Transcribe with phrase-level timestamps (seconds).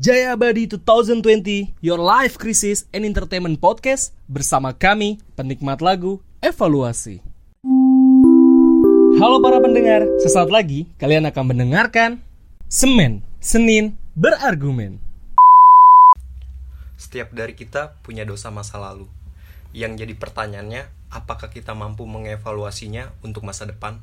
[0.00, 7.20] Jaya Abadi 2020, Your Life Crisis and Entertainment Podcast bersama kami, penikmat lagu Evaluasi.
[9.20, 12.16] Halo para pendengar, sesaat lagi kalian akan mendengarkan
[12.64, 15.04] Semen, Senin, Berargumen.
[16.96, 19.04] Setiap dari kita punya dosa masa lalu.
[19.76, 24.00] Yang jadi pertanyaannya, apakah kita mampu mengevaluasinya untuk masa depan?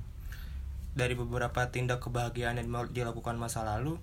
[0.98, 4.02] dari beberapa tindak kebahagiaan yang mau dilakukan masa lalu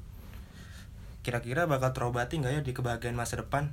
[1.25, 3.73] kira-kira bakal terobati nggak ya di kebahagiaan masa depan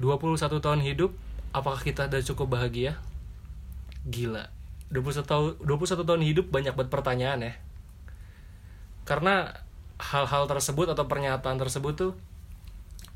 [0.00, 1.12] 21 tahun hidup,
[1.52, 2.96] apakah kita udah cukup bahagia?
[4.08, 4.48] Gila.
[4.90, 7.54] 21 tahun 21 tahun hidup banyak banget pertanyaan ya.
[9.04, 9.52] Karena
[10.00, 12.12] hal-hal tersebut atau pernyataan tersebut tuh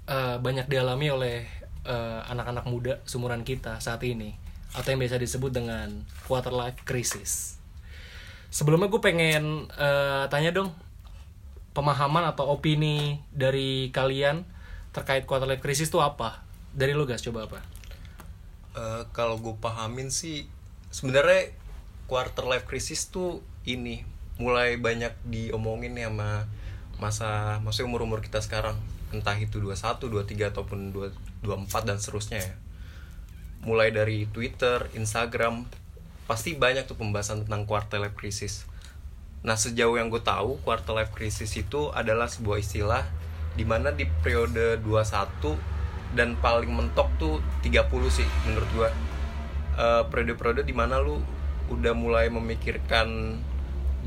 [0.08, 1.36] eh, banyak dialami oleh
[1.84, 4.36] eh, anak-anak muda seumuran kita saat ini
[4.76, 7.56] atau yang biasa disebut dengan quarter life crisis.
[8.52, 10.70] Sebelumnya gue pengen eh, tanya dong
[11.76, 14.48] pemahaman atau opini dari kalian
[14.96, 16.40] terkait quarter life crisis itu apa?
[16.72, 17.60] Dari lu guys coba apa?
[18.72, 20.48] Eh, kalau gue pahamin sih,
[20.88, 21.52] sebenarnya
[22.08, 24.08] quarter life crisis tuh ini
[24.40, 26.48] mulai banyak diomongin ya sama
[26.96, 28.76] masa maksudnya umur-umur kita sekarang
[29.12, 32.54] entah itu 21, 23 ataupun 2, 24 dan seterusnya ya
[33.64, 35.66] mulai dari Twitter, Instagram
[36.30, 38.68] pasti banyak tuh pembahasan tentang quarter life crisis
[39.44, 43.04] Nah sejauh yang gue tahu quarter life crisis itu adalah sebuah istilah
[43.56, 48.88] di mana di periode 21 dan paling mentok tuh 30 sih menurut gue
[49.76, 51.20] Eh, periode-periode di mana lu
[51.68, 53.36] udah mulai memikirkan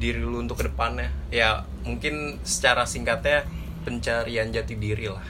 [0.01, 3.45] diri lu untuk ke depannya ya mungkin secara singkatnya
[3.85, 5.21] pencarian jati diri lah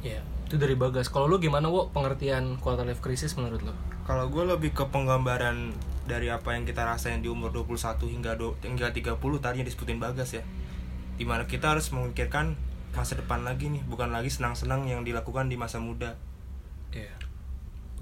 [0.00, 1.12] Ya, itu dari Bagas.
[1.12, 3.76] Kalau lu gimana, wo pengertian quarter life crisis menurut lu?
[4.08, 5.76] kalau gue lebih ke penggambaran
[6.10, 10.02] dari apa yang kita rasain di umur 21 hingga do, hingga 30 tadi yang disebutin
[10.02, 10.42] Bagas ya
[11.14, 12.58] di mana kita harus memikirkan
[12.90, 16.18] masa depan lagi nih bukan lagi senang-senang yang dilakukan di masa muda
[16.90, 17.14] Iya.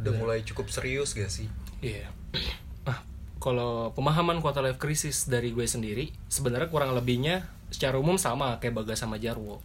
[0.00, 1.52] udah mulai cukup serius gak sih
[1.84, 2.08] Iya.
[2.88, 3.04] Ah,
[3.36, 8.80] kalau pemahaman quarter life crisis dari gue sendiri, sebenarnya kurang lebihnya secara umum sama kayak
[8.80, 9.60] Bagas sama Jarwo.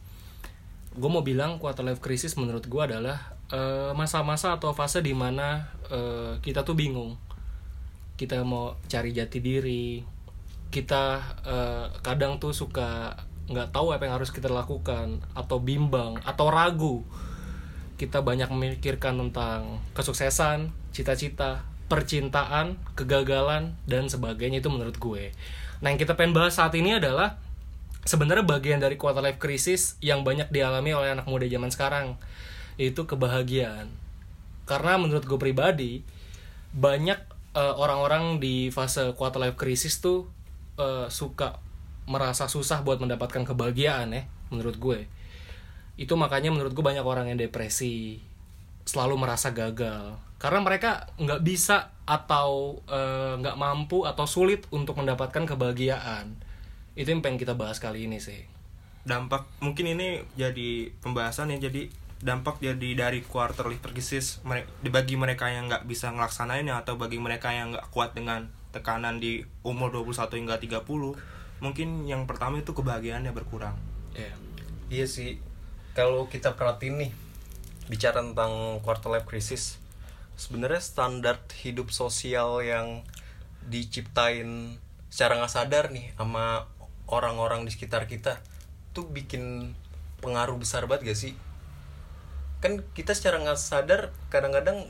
[0.92, 5.72] Gue mau bilang quarter life crisis menurut gue adalah eh, masa-masa atau fase di mana
[5.88, 7.16] eh, kita tuh bingung.
[8.13, 10.03] Kita mau cari jati diri.
[10.69, 11.03] Kita
[11.46, 13.13] eh, kadang tuh suka
[13.44, 17.03] nggak tahu apa yang harus kita lakukan atau bimbang atau ragu
[18.03, 25.31] kita banyak memikirkan tentang kesuksesan, cita-cita, percintaan, kegagalan dan sebagainya itu menurut gue.
[25.80, 27.38] Nah, yang kita pengen bahas saat ini adalah
[28.03, 32.07] sebenarnya bagian dari quarter life crisis yang banyak dialami oleh anak muda zaman sekarang,
[32.75, 33.94] yaitu kebahagiaan.
[34.68, 36.01] Karena menurut gue pribadi
[36.74, 37.19] banyak
[37.53, 40.30] eh, orang-orang di fase quarter life crisis tuh
[40.78, 41.62] eh, suka
[42.03, 45.00] merasa susah buat mendapatkan kebahagiaan ya, menurut gue.
[45.96, 48.19] Itu makanya menurut gue banyak orang yang depresi
[48.84, 50.19] selalu merasa gagal.
[50.42, 56.36] Karena mereka nggak bisa atau eh, nggak mampu atau sulit untuk mendapatkan kebahagiaan.
[56.94, 58.44] Itu yang pengen kita bahas kali ini sih.
[59.08, 61.88] Dampak mungkin ini jadi pembahasan ya jadi
[62.24, 64.40] dampak jadi dari quarter life crisis
[64.88, 69.44] bagi mereka yang nggak bisa ngelaksanainnya atau bagi mereka yang nggak kuat dengan tekanan di
[69.62, 70.88] umur 21 hingga 30
[71.60, 73.76] mungkin yang pertama itu kebahagiaannya berkurang.
[74.16, 74.32] Ya
[74.94, 75.42] Iya sih,
[75.98, 77.12] kalau kita perhatiin nih
[77.90, 79.82] bicara tentang quarter life crisis,
[80.38, 83.02] sebenarnya standar hidup sosial yang
[83.66, 84.78] diciptain
[85.10, 86.70] secara nggak sadar nih sama
[87.10, 88.38] orang-orang di sekitar kita
[88.94, 89.74] tuh bikin
[90.22, 91.34] pengaruh besar banget gak sih?
[92.63, 94.88] Kan kita secara nggak sadar kadang-kadang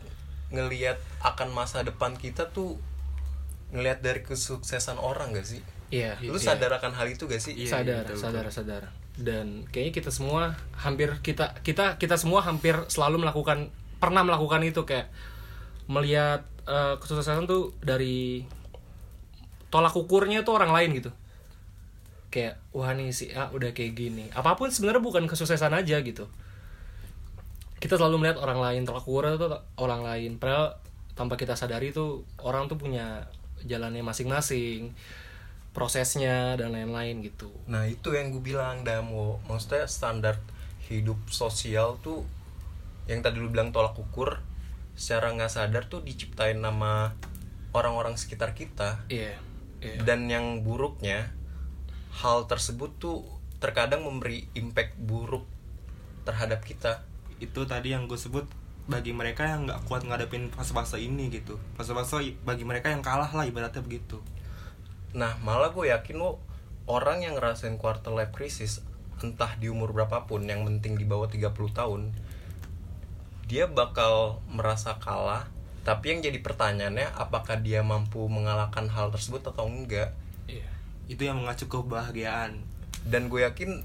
[0.53, 2.77] ngelihat akan masa depan kita tuh
[3.73, 5.65] ngelihat dari kesuksesan orang gak sih?
[5.89, 6.53] iya Lu iya.
[6.53, 7.57] sadar akan hal itu gak sih?
[7.65, 13.69] sadar sadar sadar dan kayaknya kita semua hampir kita kita kita semua hampir selalu melakukan
[14.01, 15.13] pernah melakukan itu kayak
[15.85, 18.45] melihat eh, kesuksesan tuh dari
[19.69, 21.11] tolak ukurnya tuh orang lain gitu
[22.33, 26.25] kayak wah nih si A udah kayak gini apa pun sebenarnya bukan kesuksesan aja gitu
[27.83, 30.39] kita selalu melihat orang lain ukurnya tuh orang lain.
[30.39, 30.79] Padahal
[31.19, 33.27] tanpa kita sadari tuh orang tuh punya
[33.67, 34.95] jalannya masing-masing
[35.75, 37.51] prosesnya dan lain-lain gitu.
[37.67, 40.37] Nah itu yang gue bilang Damo Maksudnya standar
[40.85, 42.21] hidup sosial tuh
[43.09, 44.37] Yang tadi lu bilang tolak ukur
[44.93, 47.17] Secara nggak sadar tuh diciptain nama
[47.73, 49.01] orang-orang sekitar kita.
[49.09, 49.33] Iya
[49.81, 49.97] iya.
[50.05, 51.33] Dan yang buruknya
[52.21, 53.25] Hal tersebut tuh
[53.57, 55.49] terkadang memberi impact buruk
[56.23, 57.01] terhadap kita
[57.43, 58.47] itu tadi yang gue sebut
[58.83, 61.59] bagi mereka yang nggak kuat ngadepin fase-fase ini gitu.
[61.75, 64.19] Fase-fase bagi mereka yang kalah lah ibaratnya begitu.
[65.15, 66.39] Nah malah gue yakin lo
[66.87, 68.83] orang yang ngerasain quarter life crisis
[69.23, 72.11] entah di umur berapapun yang penting di bawah 30 tahun
[73.47, 75.47] dia bakal merasa kalah.
[75.83, 80.15] Tapi yang jadi pertanyaannya apakah dia mampu mengalahkan hal tersebut atau enggak?
[80.47, 80.67] Iya.
[81.11, 82.63] itu yang mengacu kebahagiaan.
[83.03, 83.83] Dan gue yakin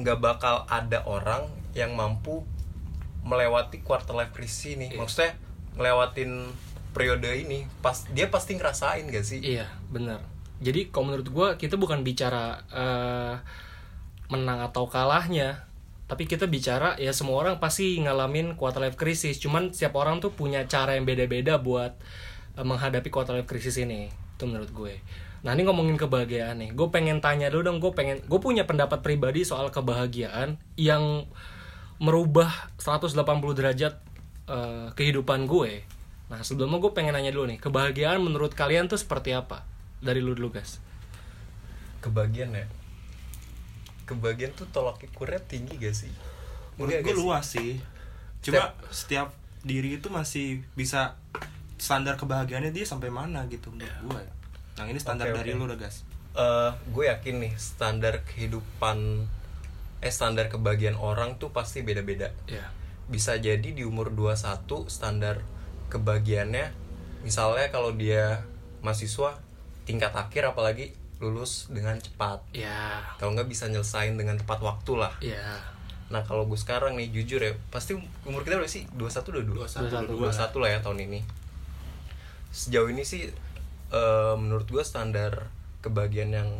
[0.00, 2.42] nggak bakal ada orang yang mampu
[3.22, 4.98] melewati quarter life crisis ini Iya.
[5.00, 5.32] maksudnya
[5.74, 6.30] ngelewatin
[6.94, 10.22] periode ini pas dia pasti ngerasain gak sih Iya, benar.
[10.62, 13.34] Jadi kalau menurut gue kita bukan bicara eh,
[14.30, 15.66] menang atau kalahnya,
[16.06, 19.42] tapi kita bicara ya semua orang pasti ngalamin quarter life crisis.
[19.42, 21.98] Cuman setiap orang tuh punya cara yang beda-beda buat
[22.54, 24.08] eh, menghadapi quarter life crisis ini.
[24.38, 25.02] Itu menurut gue.
[25.42, 26.70] Nah ini ngomongin kebahagiaan nih.
[26.72, 27.78] Gue pengen tanya dulu dong.
[27.82, 31.26] Gue pengen, gue punya pendapat pribadi soal kebahagiaan yang
[31.98, 33.14] merubah 180
[33.54, 33.94] derajat
[34.46, 35.82] eh, kehidupan gue.
[36.26, 39.62] Nah sebelumnya gue pengen nanya dulu nih, kebahagiaan menurut kalian tuh seperti apa?
[39.98, 40.80] Dari lu dulu guys.
[42.00, 42.68] kebagian ya
[44.04, 46.12] kebagian tuh tolak ukurnya tinggi gak sih
[46.76, 47.80] menurut gue luas sih
[48.44, 49.32] cuma setiap
[49.64, 51.16] diri itu masih bisa
[51.80, 54.22] standar kebahagiaannya dia sampai mana gitu menurut gue
[54.76, 55.58] nah ini standar Oke, dari oke.
[55.60, 56.04] lu udah gas
[56.34, 59.22] Eh, gue yakin nih standar kehidupan
[60.04, 62.68] eh standar kebahagiaan orang tuh pasti beda-beda Ya.
[63.08, 65.40] bisa jadi di umur 21 standar
[65.88, 66.72] kebahagiaannya
[67.20, 68.44] misalnya kalau dia
[68.80, 69.40] mahasiswa
[69.84, 73.00] tingkat akhir apalagi lulus dengan cepat Ya.
[73.16, 75.40] kalau nggak bisa nyelesain dengan tepat waktu lah Ya.
[76.12, 80.04] nah kalau gue sekarang nih jujur ya pasti umur kita berapa sih 21 udah 21.
[80.04, 81.20] 21 21 lah ya tahun ini
[82.52, 83.32] sejauh ini sih
[83.90, 85.48] eh, menurut gue standar
[85.80, 86.50] kebahagiaan yang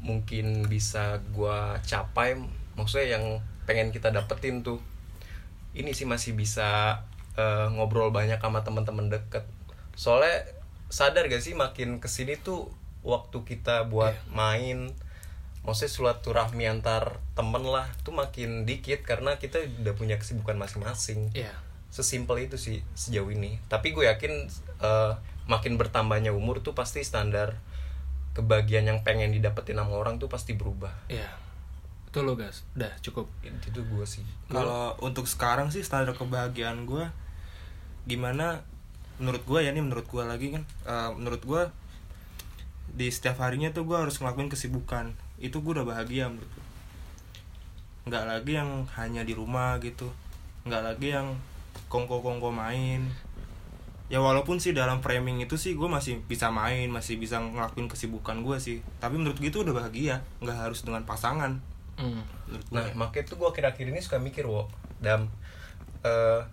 [0.00, 2.38] mungkin bisa gue capai
[2.76, 3.24] maksudnya yang
[3.66, 4.78] pengen kita dapetin tuh
[5.76, 7.02] ini sih masih bisa
[7.36, 9.44] eh, ngobrol banyak sama teman-teman deket.
[9.96, 10.48] Soalnya
[10.88, 12.70] sadar gak sih makin ke sini tuh
[13.02, 14.94] waktu kita buat main
[15.66, 21.34] maksudnya silaturahmi antar temen lah tuh makin dikit karena kita udah punya kesibukan masing-masing.
[21.34, 21.52] Ya.
[21.86, 23.56] sesimpel itu sih sejauh ini.
[23.72, 24.32] Tapi gue yakin
[24.84, 25.12] eh,
[25.48, 27.56] makin bertambahnya umur tuh pasti standar
[28.36, 30.92] kebahagiaan yang pengen didapetin sama orang tuh pasti berubah.
[31.08, 31.24] Ya.
[32.16, 32.64] Itu lo guys.
[32.72, 33.28] Udah cukup.
[33.44, 34.24] itu gue sih.
[34.48, 37.04] Kalau untuk sekarang sih standar kebahagiaan gue
[38.08, 38.64] gimana
[39.20, 41.62] menurut gue ya ini menurut gue lagi kan eh, menurut gue
[42.96, 45.12] di setiap harinya tuh gue harus ngelakuin kesibukan.
[45.36, 46.64] Itu gue udah bahagia menurut gue
[48.08, 50.08] nggak lagi yang hanya di rumah gitu.
[50.64, 51.36] Nggak lagi yang
[51.92, 53.12] kongko kongko main.
[54.08, 58.40] Ya walaupun sih dalam framing itu sih gue masih bisa main masih bisa ngelakuin kesibukan
[58.40, 58.80] gue sih.
[59.04, 60.24] Tapi menurut gue itu udah bahagia.
[60.40, 62.22] Nggak harus dengan pasangan Hmm.
[62.46, 64.68] gue Nah, makanya tuh gue akhir-akhir ini suka mikir, wo,
[65.00, 65.32] dan
[66.00, 66.44] eh,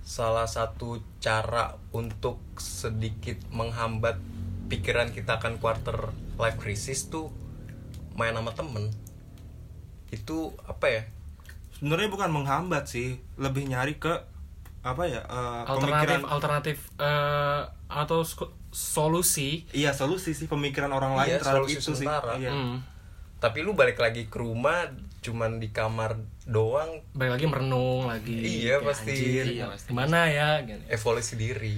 [0.00, 4.18] salah satu cara untuk sedikit menghambat
[4.66, 7.30] pikiran kita akan quarter life crisis tuh
[8.14, 8.90] main sama temen.
[10.10, 11.02] Itu apa ya?
[11.70, 14.12] sebenarnya bukan menghambat sih lebih nyari ke
[14.84, 18.20] apa ya eh, Alternatif pemikiran alternatif eh, atau
[18.70, 19.64] solusi.
[19.72, 22.36] iya solusi sih pemikiran orang lain Iya, terhadap solusi itu sih sementara.
[22.36, 22.52] iya.
[22.52, 22.76] Hmm.
[23.40, 24.86] Tapi lu balik lagi ke rumah
[25.20, 26.16] cuman di kamar
[26.48, 28.36] doang Balik lagi merenung lagi.
[28.40, 29.12] Iya, pasti.
[29.12, 29.88] anjir, Iya, pasti.
[29.92, 30.60] Gimana ya?
[30.64, 30.80] Gitu.
[30.88, 31.76] evolusi diri.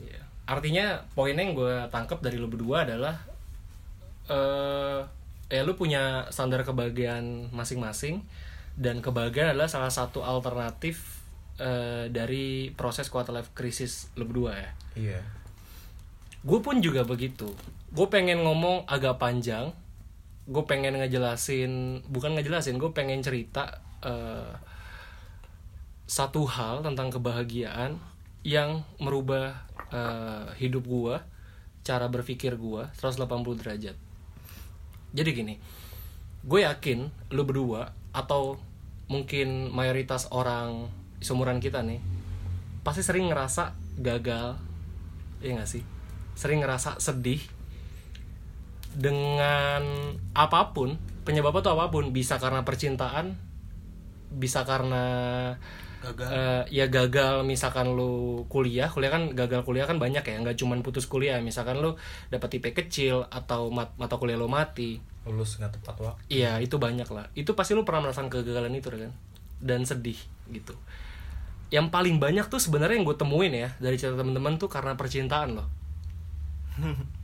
[0.00, 0.20] Iya.
[0.48, 3.16] Artinya poinnya yang gue tangkap dari lu berdua adalah
[4.28, 5.00] eh
[5.48, 8.20] ya lu punya standar kebahagiaan masing-masing
[8.76, 11.24] dan kebahagiaan adalah salah satu alternatif
[11.58, 14.70] eh, dari proses quarter life crisis lu berdua ya.
[14.94, 15.20] Iya.
[16.46, 17.50] Gue pun juga begitu.
[17.90, 19.74] Gue pengen ngomong agak panjang.
[20.48, 24.56] Gue pengen ngejelasin, bukan ngejelasin, gue pengen cerita eh,
[26.08, 28.00] satu hal tentang kebahagiaan
[28.48, 31.20] yang merubah eh, hidup gue,
[31.84, 33.96] cara berpikir gue 180 derajat.
[35.12, 35.54] Jadi gini,
[36.44, 38.56] gue yakin lu berdua atau
[39.08, 40.88] mungkin mayoritas orang
[41.20, 42.00] seumuran kita nih
[42.88, 44.56] pasti sering ngerasa gagal,
[45.44, 45.84] ya gak sih?
[46.32, 47.42] Sering ngerasa sedih
[48.98, 49.82] dengan
[50.34, 53.38] apa pun penyebabnya tuh apa pun bisa karena percintaan
[54.28, 55.06] bisa karena
[56.02, 56.28] gagal.
[56.28, 60.82] eh, ya gagal misalkan lu kuliah kuliah kan gagal kuliah kan banyak ya nggak cuman
[60.82, 61.38] putus kuliah.
[61.38, 61.94] Misalkan lu
[62.28, 64.98] dapat IP kecil atau mat- mata kuliah lu mati.
[65.24, 66.20] Lulus nggak tepat waktu.
[66.28, 67.30] iya itu banyak lah.
[67.38, 69.14] Itu pasti lu pernah merasakan kegagalan itu kan
[69.62, 70.18] dan sedih
[70.50, 70.74] gitu.
[71.70, 75.54] Yang paling banyak tuh sebenarnya yang gue temuin ya dari cerita teman-teman tuh karena percintaan
[75.60, 75.68] loh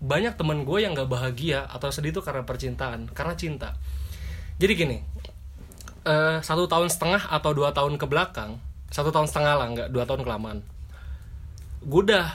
[0.03, 3.79] banyak temen gue yang gak bahagia atau sedih tuh karena percintaan karena cinta.
[4.59, 4.99] Jadi gini
[6.05, 8.61] eh, satu tahun setengah atau dua tahun ke belakang
[8.95, 10.63] satu tahun setengah lah nggak dua tahun kelamaan
[11.85, 12.27] gue udah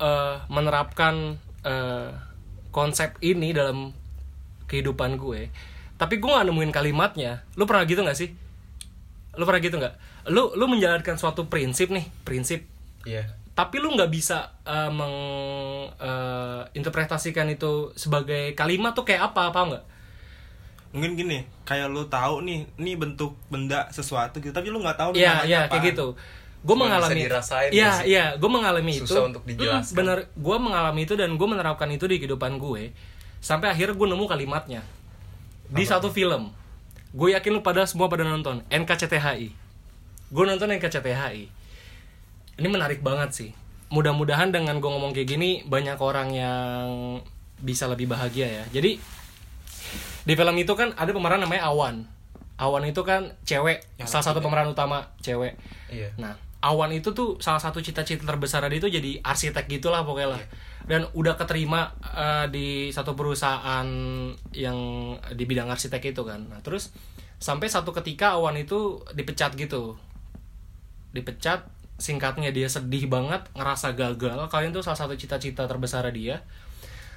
[0.00, 2.10] eh, menerapkan eh,
[2.70, 3.90] konsep ini dalam
[4.70, 5.50] kehidupan gue.
[5.98, 7.42] Tapi gue nggak nemuin kalimatnya.
[7.58, 8.30] Lu pernah gitu nggak sih?
[9.36, 9.94] Lu pernah gitu nggak?
[10.30, 12.64] Lu lu menjalankan suatu prinsip nih prinsip
[13.08, 13.39] Iya.
[13.54, 19.84] Tapi lu nggak bisa uh, menginterpretasikan itu sebagai kalimat tuh kayak apa apa nggak
[20.90, 25.10] mungkin gini kayak lu tahu nih ini bentuk benda sesuatu gitu tapi lu nggak tahu
[25.14, 25.78] namanya iya, apa.
[25.78, 26.18] kayak gitu.
[26.60, 27.24] Gue mengalami.
[27.24, 28.12] dirasain Iya, sih?
[28.12, 29.08] iya, gue mengalami itu.
[29.08, 29.96] Susah untuk dijelaskan.
[29.96, 32.92] Hmm, bener, gue mengalami itu dan gue menerapkan itu di kehidupan gue.
[33.40, 34.84] Sampai akhirnya gue nemu kalimatnya
[35.72, 36.52] di satu film.
[37.16, 39.56] Gue yakin lu pada semua pada nonton NKCTHI.
[40.28, 41.48] Gue nonton NKCTHI.
[42.60, 43.50] Ini menarik banget sih.
[43.88, 46.86] Mudah-mudahan dengan gue ngomong kayak gini banyak orang yang
[47.58, 48.64] bisa lebih bahagia ya.
[48.68, 49.00] Jadi
[50.28, 52.04] di film itu kan ada pemeran namanya Awan.
[52.60, 55.56] Awan itu kan cewek, salah satu pemeran utama cewek.
[55.88, 56.12] Iya.
[56.20, 60.42] Nah, Awan itu tuh salah satu cita-cita terbesar dia itu jadi arsitek gitulah pokoknya lah.
[60.84, 63.88] Dan udah keterima eh, di satu perusahaan
[64.52, 64.78] yang
[65.32, 66.52] di bidang arsitek itu kan.
[66.52, 66.92] Nah, terus
[67.40, 69.96] sampai satu ketika Awan itu dipecat gitu.
[71.16, 71.64] Dipecat,
[72.00, 74.48] singkatnya dia sedih banget, ngerasa gagal.
[74.48, 76.42] Kalian tuh salah satu cita-cita terbesar dia.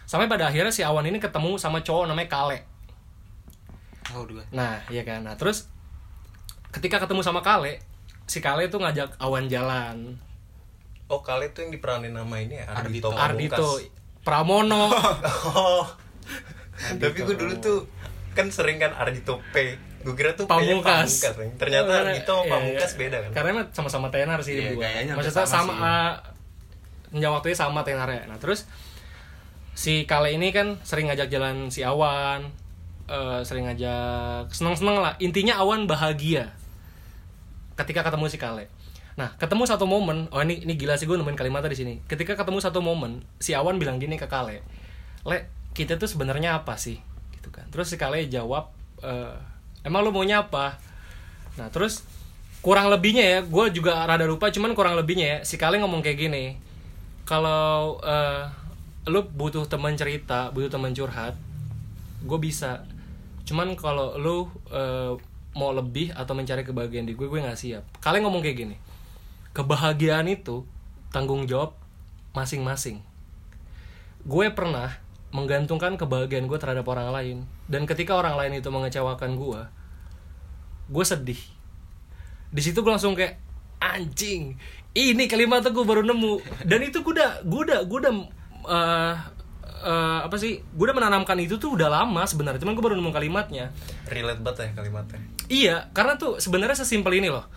[0.04, 2.60] Sampai pada akhirnya si Awan ini ketemu sama cowok namanya Kale.
[4.04, 5.24] tahu juga Nah, iya kan.
[5.24, 5.72] Nah, terus
[6.76, 7.80] ketika ketemu sama Kale,
[8.28, 10.20] si Kale tuh ngajak Awan jalan.
[11.08, 12.68] Oh, kali itu yang diperanin nama ini ya.
[12.68, 13.12] Ardito.
[13.16, 14.24] Ardito Pamungkas.
[14.24, 14.92] Pramono.
[15.54, 15.86] Oh.
[16.74, 17.80] Tapi gue dulu tuh
[18.34, 19.78] kan sering kan Ardito P.
[20.04, 21.24] Gue kira tuh Pamungkas.
[21.24, 21.56] Pamungkas.
[21.56, 23.00] Ternyata Karena- Ardito sama iya, Pamungkas iya.
[23.00, 23.32] beda kan.
[23.32, 26.12] Karena emang sama-sama tenar sih Iya, hampir Maksudnya sama sama, uh,
[27.14, 28.24] senja waktunya sama tenarnya.
[28.28, 28.68] Nah, terus
[29.74, 32.52] si Kale ini kan sering ngajak jalan si Awan,
[33.10, 35.14] eh, sering ngajak seneng-seneng lah.
[35.18, 36.54] Intinya Awan bahagia
[37.74, 38.70] ketika ketemu si Kale.
[39.14, 41.94] Nah, ketemu satu momen, oh ini ini gila sih gue nemuin kalimatnya di sini.
[42.10, 44.66] Ketika ketemu satu momen, si Awan bilang gini ke Kale,
[45.26, 45.38] "Le,
[45.78, 46.98] kita tuh sebenarnya apa sih?"
[47.38, 47.70] gitu kan.
[47.70, 48.74] Terus si Kale jawab,
[49.06, 49.38] "Eh,
[49.84, 50.80] emang lu maunya apa?"
[51.60, 52.02] Nah, terus
[52.64, 56.18] kurang lebihnya ya, gue juga rada lupa, cuman kurang lebihnya ya, si Kale ngomong kayak
[56.18, 56.56] gini,
[57.28, 58.48] kalau eh,
[59.12, 61.36] lu butuh teman cerita, butuh teman curhat,
[62.24, 62.88] gue bisa.
[63.44, 65.14] Cuman kalau lu eh,
[65.54, 67.84] mau lebih atau mencari kebahagiaan di gue, gue nggak siap.
[68.00, 68.76] Kalian ngomong kayak gini,
[69.52, 70.64] kebahagiaan itu
[71.12, 71.76] tanggung jawab
[72.32, 73.04] masing-masing.
[74.24, 75.03] Gue pernah
[75.34, 79.62] menggantungkan kebahagiaan gue terhadap orang lain, dan ketika orang lain itu mengecewakan gue,
[80.94, 81.42] gue sedih.
[82.54, 83.42] Di situ gue langsung kayak
[83.82, 84.54] anjing,
[84.94, 88.14] ini kalimat tuh gue baru nemu, dan itu gue udah, gue udah, gue udah
[88.70, 89.16] eh,
[89.90, 90.62] eh, apa sih?
[90.62, 93.74] Gue udah menanamkan itu tuh udah lama sebenarnya, cuman gue baru nemu kalimatnya.
[94.06, 95.20] Relate banget ya kalimatnya.
[95.50, 97.50] Iya, karena tuh sebenarnya sesimpel ini loh.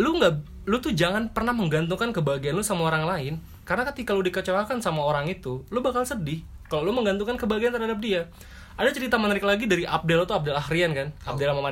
[0.00, 3.34] Lu nggak, lu tuh jangan pernah menggantungkan kebahagiaan lu sama orang lain.
[3.68, 6.42] Karena ketika lu dikecewakan sama orang itu, lu bakal sedih.
[6.74, 8.26] Kalau lu menggantungkan kebahagiaan terhadap dia.
[8.74, 11.70] Ada cerita menarik lagi dari Abdel tuh Abdel Ahrian kan, Abdel sama.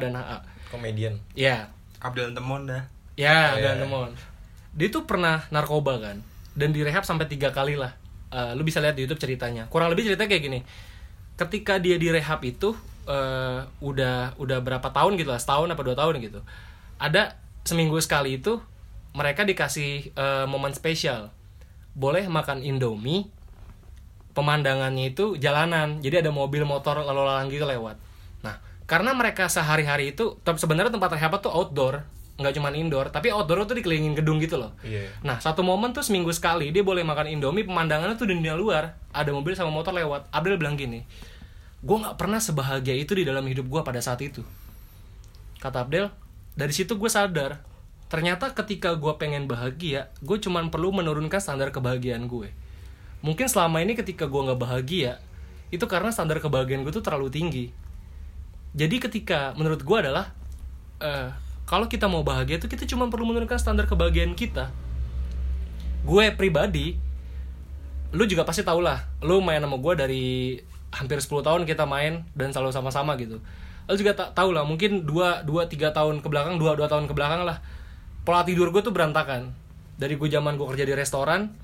[0.71, 1.19] Komedian.
[1.35, 1.67] Iya,
[1.99, 2.87] Abdel Temon dah
[3.19, 3.83] ya, Oh, Abdel iya.
[3.83, 4.11] Temon.
[4.79, 6.23] Dia tuh pernah narkoba kan,
[6.55, 7.99] dan direhab sampai tiga kali lah.
[8.31, 9.67] Eh, lu bisa lihat di YouTube ceritanya.
[9.67, 10.61] Kurang lebih ceritanya kayak gini.
[11.37, 12.73] Ketika dia direhab itu
[13.11, 16.41] eh, udah udah berapa tahun gitu lah, setahun apa dua tahun gitu.
[17.03, 17.35] Ada
[17.67, 18.63] seminggu sekali itu
[19.13, 21.35] mereka dikasih eh, momen spesial.
[21.93, 23.29] Boleh makan Indomie,
[24.33, 26.01] pemandangannya itu jalanan.
[26.01, 27.97] Jadi ada mobil motor lalu lalang gitu lewat.
[28.45, 32.05] Nah, karena mereka sehari-hari itu sebenarnya tempat rehab tuh outdoor,
[32.41, 34.73] nggak cuma indoor, tapi outdoor tuh dikelilingin gedung gitu loh.
[34.83, 35.13] Iya.
[35.23, 38.97] Nah, satu momen tuh seminggu sekali dia boleh makan Indomie, pemandangannya tuh di dunia luar,
[39.13, 40.33] ada mobil sama motor lewat.
[40.33, 41.05] Abdel bilang gini,
[41.85, 44.43] gue nggak pernah sebahagia itu di dalam hidup gue pada saat itu.
[45.63, 46.11] Kata Abdel,
[46.59, 47.63] dari situ gue sadar,
[48.11, 52.51] ternyata ketika gue pengen bahagia, gue cuman perlu menurunkan standar kebahagiaan gue.
[53.23, 55.23] Mungkin selama ini ketika gue nggak bahagia,
[55.71, 57.65] itu karena standar kebahagiaan gue tuh terlalu tinggi.
[58.75, 60.35] Jadi ketika menurut gue adalah,
[60.99, 61.31] eh,
[61.65, 64.75] kalau kita mau bahagia itu kita cuma perlu menurunkan standar kebahagiaan kita.
[66.03, 66.99] Gue pribadi,
[68.11, 70.25] lu juga pasti tau lah, lu main sama gue dari
[70.93, 73.41] hampir 10 tahun kita main dan selalu sama-sama gitu.
[73.87, 77.05] Lu juga tak tahu lah, mungkin 2 2 3 tahun ke belakang, 2 2 tahun
[77.07, 77.63] ke belakang lah.
[78.27, 79.55] Pola tidur gue tuh berantakan.
[79.97, 81.55] Dari gue zaman gue kerja di restoran,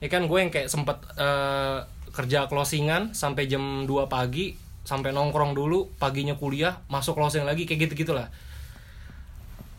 [0.00, 4.56] ya kan gue yang kayak sempet eh, kerja closingan sampai jam 2 pagi,
[4.88, 8.32] sampai nongkrong dulu, paginya kuliah, masuk closing lagi kayak gitu-gitulah.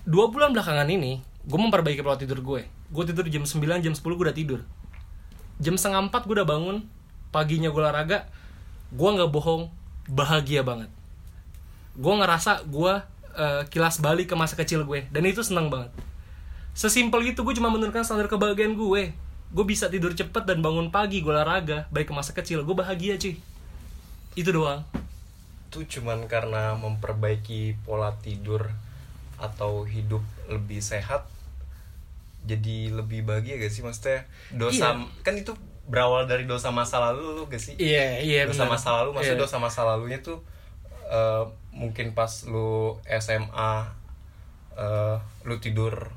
[0.07, 2.62] Dua bulan belakangan ini, gue memperbaiki pola tidur gue.
[2.88, 4.62] Gue tidur jam 9, jam 10 gue udah tidur
[5.57, 6.86] jam setengah empat gue udah bangun
[7.33, 8.29] paginya gue olahraga
[8.93, 9.69] gue nggak bohong
[10.07, 10.89] bahagia banget
[11.97, 12.93] gue ngerasa gue
[13.36, 15.89] eh, kilas balik ke masa kecil gue dan itu senang banget
[16.77, 21.19] sesimpel itu gue cuma menurunkan standar kebahagiaan gue gue bisa tidur cepet dan bangun pagi
[21.19, 23.35] gue olahraga baik ke masa kecil gue bahagia cuy
[24.33, 24.83] itu doang
[25.67, 28.67] tuh cuman karena memperbaiki pola tidur
[29.37, 31.27] atau hidup lebih sehat
[32.43, 35.03] jadi lebih bahagia gak sih maksudnya dosa Iya.
[35.21, 35.51] kan itu
[35.85, 38.73] berawal dari dosa masa lalu lu gak sih Iya, iya dosa benar.
[38.73, 39.43] masa lalu maksudnya Iya.
[39.43, 40.39] dosa masa lalunya tuh
[41.05, 43.73] eh, mungkin pas lu SMA
[44.73, 46.07] eh, lu tidur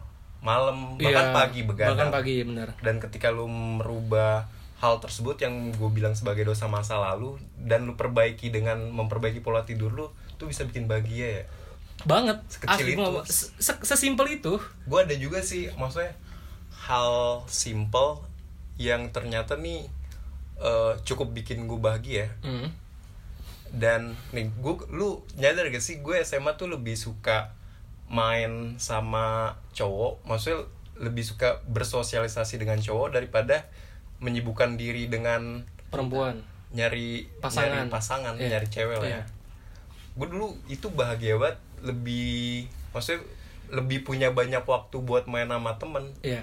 [0.41, 2.69] malam bahkan Iya, pagi begadang Bahkan pagi, benar.
[2.79, 7.95] dan ketika lu merubah hal tersebut yang gue bilang sebagai dosa masa lalu dan lu
[7.95, 11.45] perbaiki dengan memperbaiki pola tidur lu tuh bisa bikin bahagia ya
[12.01, 12.41] Banget.
[12.49, 13.13] Sekecil Asli itu.
[13.83, 14.57] Sesimpel itu.
[14.83, 16.17] gue ada juga sih maksudnya
[16.81, 18.25] hal simple
[18.75, 19.85] yang ternyata nih
[20.57, 22.73] eh, cukup bikin gue bahagia Hmm.
[23.71, 27.53] dan nih gue lu nyadar gak sih gue SMA tuh lebih suka
[28.11, 30.67] main sama cowok maksudnya
[30.99, 33.71] lebih suka bersosialisasi dengan cowok daripada
[34.19, 36.43] menyibukkan diri dengan Perempuan.
[36.71, 37.87] nyari Pasangan.
[37.87, 38.49] nyari pasangan Iya.
[38.53, 39.17] nyari cewek lah Iya.
[39.17, 39.25] ya
[40.13, 43.23] gue dulu itu bahagia banget lebih maksudnya
[43.71, 46.43] lebih punya banyak waktu buat main sama temen Iya.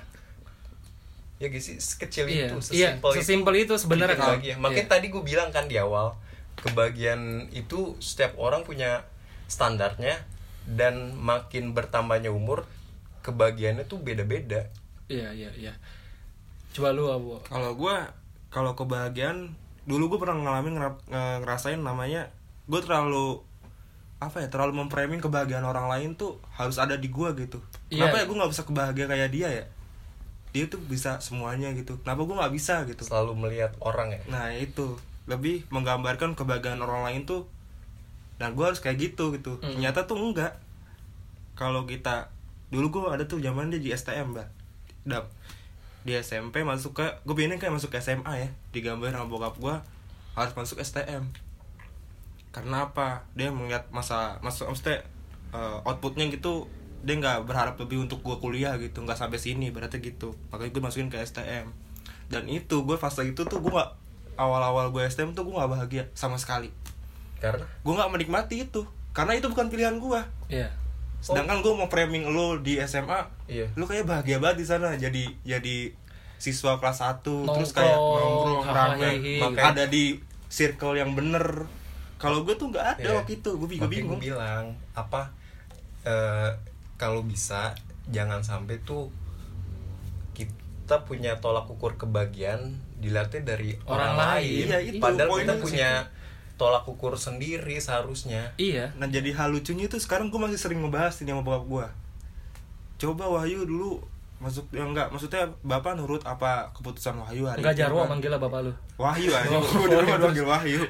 [1.37, 4.31] ya gitu sih sekecil Iya, itu iya, sesimpel sesimpel itu sebenarnya, bikin Kak.
[4.33, 4.55] bahagia.
[4.57, 4.93] makanya Iya.
[4.95, 6.15] tadi gue bilang kan di awal
[6.57, 9.05] kebahagiaan itu setiap orang punya
[9.45, 10.17] standarnya
[10.67, 12.67] dan makin bertambahnya umur
[13.23, 14.67] kebahagiaannya tuh beda-beda.
[15.07, 15.73] Iya, iya, iya.
[16.71, 17.39] Coba lu Abu.
[17.47, 17.95] kalau gue
[18.47, 19.55] kalau kebahagiaan
[19.87, 22.27] dulu gue pernah ngalamin ngera- nge- ngerasain namanya
[22.67, 23.39] gue terlalu
[24.19, 27.59] apa ya terlalu memframing kebahagiaan orang lain tuh harus ada di gue gitu.
[27.87, 28.07] Iya.
[28.09, 29.65] kenapa ya gue nggak bisa kebahagia kayak dia ya?
[30.51, 31.99] Dia tuh bisa semuanya gitu.
[32.03, 33.01] Kenapa gue nggak bisa gitu?
[33.03, 34.21] Selalu melihat orang ya?
[34.27, 34.97] Nah itu.
[35.27, 37.51] Lebih menggambarkan kebahagiaan orang lain tuh
[38.37, 39.57] dan gue harus kayak gitu gitu.
[39.61, 39.77] Hmm.
[39.77, 40.57] ternyata tuh enggak.
[41.57, 42.29] Kalau kita
[42.69, 44.49] dulu gue ada tuh zaman dia di STM mbak.
[45.07, 45.25] Dap.
[46.07, 48.49] di SMP masuk ke gue pengen kayak masuk ke SMA ya.
[48.71, 49.75] Digambar sama bokap gue
[50.37, 51.27] harus masuk STM
[52.55, 53.27] karena apa?
[53.35, 55.03] Dia melihat masa masuk maksudnya
[55.51, 56.71] eh, outputnya gitu
[57.03, 59.03] dia nggak berharap lebih untuk gue kuliah gitu.
[59.03, 60.31] Nggak sampai sini berarti gitu.
[60.53, 61.67] Makanya gue masukin ke STM
[62.27, 63.91] dan itu gue fase itu tuh gue nggak
[64.35, 66.71] awal-awal gue STM tuh gue nggak bahagia sama sekali
[67.37, 70.69] karena gue nggak menikmati itu karena itu bukan pilihan gue Iya.
[71.19, 73.69] sedangkan gue mau framing lo di SMA Iya.
[73.73, 75.91] lu kayak bahagia banget di sana jadi jadi
[76.37, 79.35] siswa kelas 1 terus Nongkrong, kayak nongkrong rame hihi.
[79.39, 81.65] makanya ada di circle yang bener
[82.15, 83.17] kalau gue tuh nggak ada Iya.
[83.17, 85.33] waktu itu gue Makanya bingung gue bilang apa
[86.03, 86.49] eh,
[86.95, 87.73] kalau bisa
[88.07, 89.09] jangan sampai tuh
[90.33, 94.25] kita punya tolak ukur kebahagiaan dilatih dari orang, Orang lain.
[94.31, 94.65] lain.
[94.65, 95.89] Iya, itu Padahal poinnya kita punya
[96.57, 98.51] tolak ukur sendiri seharusnya.
[98.55, 98.89] Iya.
[98.93, 101.85] nah jadi hal lucunya itu sekarang gue masih sering ngebahas ini sama bokap gue
[102.97, 104.01] coba Wahyu dulu
[104.37, 108.09] masuk ya enggak maksudnya bapak nurut apa keputusan Wahyu hari Enggak itu jarwo kan?
[108.13, 108.73] manggil lah bapak lu.
[108.95, 110.81] Wahyu aja, Oh, gue di rumah Wahyu.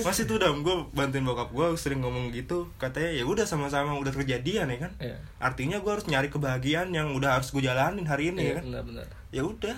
[0.00, 2.64] Masih tuh dam, gue bantuin bokap gue sering ngomong gitu.
[2.76, 4.92] Katanya ya udah sama-sama udah kejadian ya kan.
[4.96, 5.16] Iya.
[5.36, 8.64] Artinya gue harus nyari kebahagiaan yang udah harus gue jalanin hari ini ya Iya, kan.
[8.72, 9.06] benar-benar.
[9.32, 9.76] Ya udah.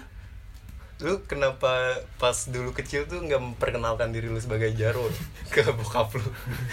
[0.96, 5.12] Lu kenapa pas dulu kecil tuh nggak memperkenalkan diri lu sebagai Jaro
[5.52, 6.24] ke bokap lu?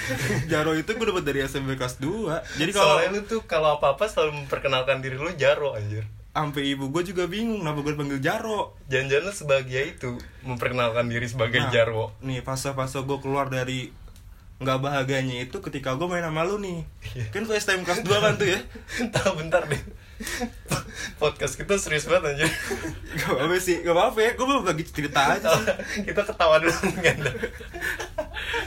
[0.52, 4.08] Jaro itu gue dapat dari SMP kelas 2 Jadi kalau Soalnya lu tuh kalau apa-apa
[4.08, 6.08] selalu memperkenalkan diri lu Jaro anjir.
[6.34, 8.74] sampai ibu gue juga bingung kenapa gue dipanggil Jaro.
[8.90, 12.10] Jangan-jangan lu sebahagia itu memperkenalkan diri sebagai Nah, Jarwo.
[12.26, 13.94] Nih fase-fase gue keluar dari
[14.58, 16.82] nggak bahagianya itu ketika gue main sama lu nih.
[17.14, 17.26] Iya.
[17.30, 18.60] Kan gue STM kelas 2 kan tuh ya.
[19.14, 19.78] Tahu bentar deh.
[21.16, 22.50] Podcast kita serius banget anjir.
[23.14, 24.32] Gak apa-apa sih, gak apa-apa ya.
[24.34, 25.50] Gue mau bagi cerita aja
[26.00, 27.18] kita ketawa dulu kan.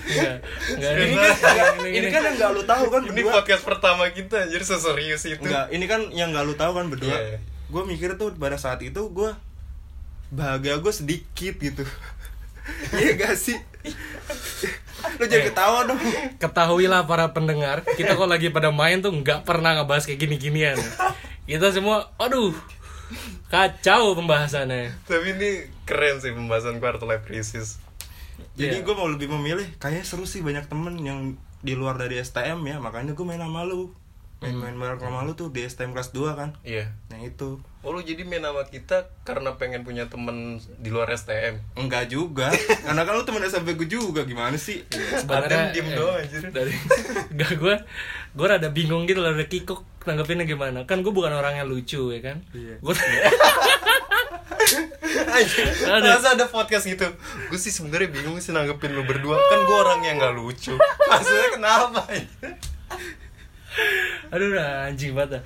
[0.07, 0.37] Enggak.
[0.73, 3.33] Enggak Serius Ini kan, ini kan yang gak lu tahu kan Ini berdua.
[3.35, 5.43] podcast pertama kita anjir seserius itu.
[5.43, 7.17] Enggak, ini kan yang gak lu tahu kan berdua.
[7.17, 7.39] Iya.
[7.67, 9.31] Gue mikir tuh pada saat itu gue
[10.29, 11.85] bahagia gue sedikit gitu.
[12.91, 13.55] Iya gak sih?
[15.07, 15.29] lu Eh.
[15.31, 16.03] jangan ketawa dong.
[16.43, 20.75] Ketahuilah para pendengar, kita kok lagi pada main tuh nggak pernah ngebahas kayak gini-ginian.
[21.47, 22.51] Kita semua, aduh,
[23.47, 24.91] kacau pembahasannya.
[25.05, 25.51] Tapi ini
[25.85, 27.79] keren sih pembahasan quarter life crisis.
[28.53, 28.85] Jadi Iya.
[28.85, 31.21] gue mau lebih memilih kayaknya seru sih banyak temen yang
[31.61, 33.95] di luar dari STM ya, makanya gue main sama lu.
[34.37, 36.53] Main-main bareng sama lu tuh di STM kelas 2 kan.
[36.61, 36.93] Iya.
[37.09, 41.57] Nah itu Oh lu jadi main sama kita karena pengen punya temen di luar STM.
[41.73, 42.53] Enggak juga
[42.85, 44.85] Karena kan lu temen SMP gue juga Gimana sih?
[45.25, 46.43] Adam diem doang, anjir.
[46.43, 46.75] eh, dari
[47.33, 47.75] gak gue
[48.35, 52.09] gue rada bingung gitu loh rada kikuk tanggepinnya gimana kan gue bukan orang yang lucu
[52.09, 52.79] ya kan Iya.
[52.79, 52.95] gue
[55.87, 56.17] Ada.
[56.17, 57.07] masa ada podcast gitu
[57.47, 61.49] Gue sih sebenarnya bingung sih nanggepin lu berdua Kan gue orang yang gak lucu Maksudnya
[61.53, 62.01] kenapa
[64.27, 65.43] aduh udah anjing banget dah.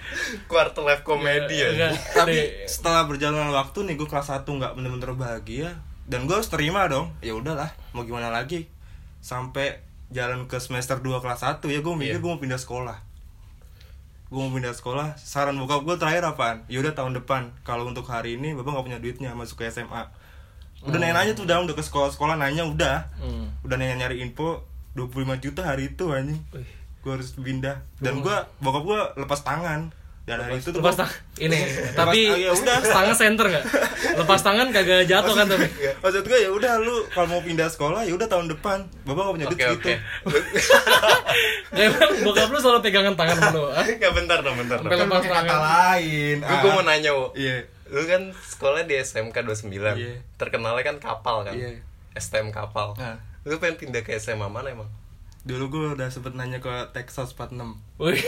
[0.46, 5.68] Quarter life komedi ya Tapi setelah berjalan waktu nih gue kelas 1 nggak bener-bener bahagia
[6.06, 7.10] dan gue harus terima dong.
[7.18, 8.70] Ya udahlah, mau gimana lagi?
[9.18, 9.78] Sampai
[10.10, 12.22] jalan ke semester 2 kelas 1 ya gue mikir Iya.
[12.22, 12.98] gue mau pindah sekolah
[14.30, 16.62] gue mau pindah sekolah saran bokap gue terakhir apaan?
[16.70, 17.50] Yaudah tahun depan.
[17.66, 20.06] Kalau untuk hari ini bapak nggak punya duitnya masuk ke SMA
[20.80, 23.12] udah nanya nanya tuh udah udah ke sekolah sekolah nanya udah.
[23.20, 23.52] Hmm.
[23.66, 24.64] udah nanya nyari info
[24.96, 26.40] 25 juta hari itu anjing.
[27.04, 27.84] Gue harus pindah.
[28.00, 29.92] Dan gue bokap gue lepas tangan
[30.30, 31.58] dan hari itu tuh lepas tangan ini
[31.98, 32.76] tapi ah, ya udah.
[32.78, 33.64] tangan center nggak
[34.22, 35.66] lepas tangan kagak jatuh kan tapi
[35.98, 39.34] maksud gue ya udah lu kalau mau pindah sekolah ya udah tahun depan bapak gak
[39.34, 39.94] punya duit Oke segitu oke.
[41.70, 43.84] Gak emang bokap lu selalu pegangan tangan dulu ah?
[43.86, 44.90] Enggak bentar dong, bentar dong.
[44.90, 45.60] Sampai kan lepas pakai kata tangan.
[45.62, 47.26] lain Gue gue mau nanya, Wo.
[47.38, 47.54] iya
[47.90, 49.66] Lu kan sekolah di SMK 29.
[49.98, 50.22] Iya.
[50.38, 51.54] Terkenalnya kan kapal kan.
[51.58, 51.82] Iya.
[52.14, 52.94] STM kapal.
[52.94, 53.18] Nah.
[53.42, 54.86] Lu pengen pindah ke SMA mana emang?
[55.42, 57.56] Dulu gue udah sempet nanya ke Texas 46
[57.96, 58.20] Wih,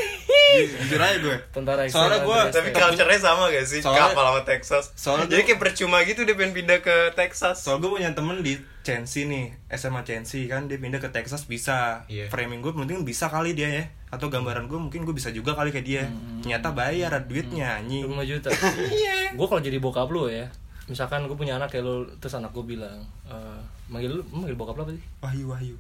[0.79, 2.38] jujur aja gue Tentara soalnya gue.
[2.51, 3.81] Tapi culture-nya sama gak sih?
[3.81, 4.85] Soalnya- kapal sama Texas.
[4.94, 7.57] soalnya Jadi gua- kayak percuma gitu dia pengen pindah ke Texas.
[7.59, 12.03] soal gue punya temen di Chelsea nih SMA Chelsea kan dia pindah ke Texas bisa
[12.07, 12.27] Iya.
[12.27, 15.68] framing gue mungkin bisa kali dia ya atau gambaran gue mungkin gue bisa juga kali
[15.68, 16.05] kayak dia
[16.38, 18.48] ternyata bayar ada duitnya anjing 25 juta
[18.94, 19.33] Iya.
[19.33, 20.48] gue kalau jadi bokap lu ya
[20.85, 24.75] misalkan gue punya anak kayak lu terus anak gue bilang eh, manggil lu manggil bokap
[24.75, 25.77] lu apa sih wahyu wahyu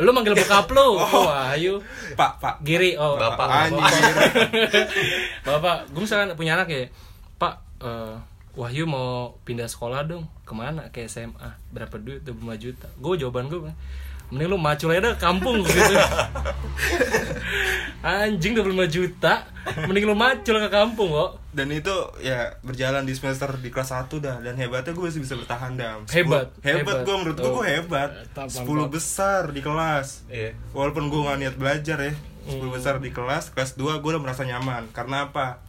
[0.00, 0.98] lu manggil bokap lu?
[1.04, 1.30] Oh.
[1.30, 1.78] Wahyu
[2.18, 2.54] pak pak.
[2.66, 3.70] Giri oh Bapak.
[3.70, 4.14] anjing
[5.46, 6.86] bapak gue misalkan punya anak ya.
[7.38, 8.14] Pak eh,
[8.54, 10.30] Wahyu mau pindah sekolah dong.
[10.46, 10.86] Ke mana?
[10.94, 12.22] Ke SMA berapa duit?
[12.22, 12.86] 25 juta.
[13.02, 13.70] Gue jawaban gue
[14.34, 15.94] mending lu macul aja dah kampung gitu.
[18.02, 19.46] Anjing 25 juta.
[19.80, 21.30] Mending lu macul ke kampung kok.
[21.50, 24.36] Dan itu ya berjalan di semester di kelas 1 dah.
[24.38, 26.04] Dan hebatnya gue masih bisa bertahan dam.
[26.06, 26.96] Hebat, hebat, hebat.
[27.02, 27.54] gue menurut gue Oh.
[27.56, 28.10] gue hebat.
[28.28, 28.90] Mantap, 10 mantap.
[28.90, 30.08] besar di kelas.
[30.26, 30.50] Iya.
[30.70, 32.12] walaupun gue gak niat belajar ya.
[32.44, 32.74] 10 Hmm.
[32.74, 34.90] besar di kelas kelas 2 gue udah merasa nyaman.
[34.90, 35.64] Karena apa?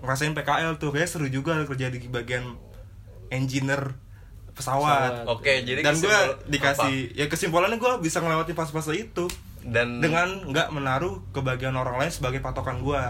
[0.00, 0.90] Ngerasain PKL tuh.
[0.90, 2.58] Kayak seru juga kerja di bagian
[3.28, 3.94] engineer
[4.58, 5.32] pesawat, Pesawat.
[5.38, 6.18] Oke, jadi dan gue
[6.50, 9.30] dikasih ya kesimpulannya gue bisa ngelewatin fase-fase itu.
[9.62, 13.02] Dan dengan nggak menaruh kebahagiaan orang lain sebagai patokan gue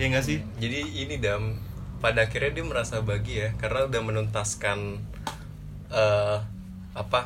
[0.00, 0.40] ya enggak sih?
[0.56, 1.60] Jadi ini dam
[2.00, 4.78] pada akhirnya dia merasa bagi ya karena udah menuntaskan
[5.92, 6.38] eh
[6.96, 7.20] apa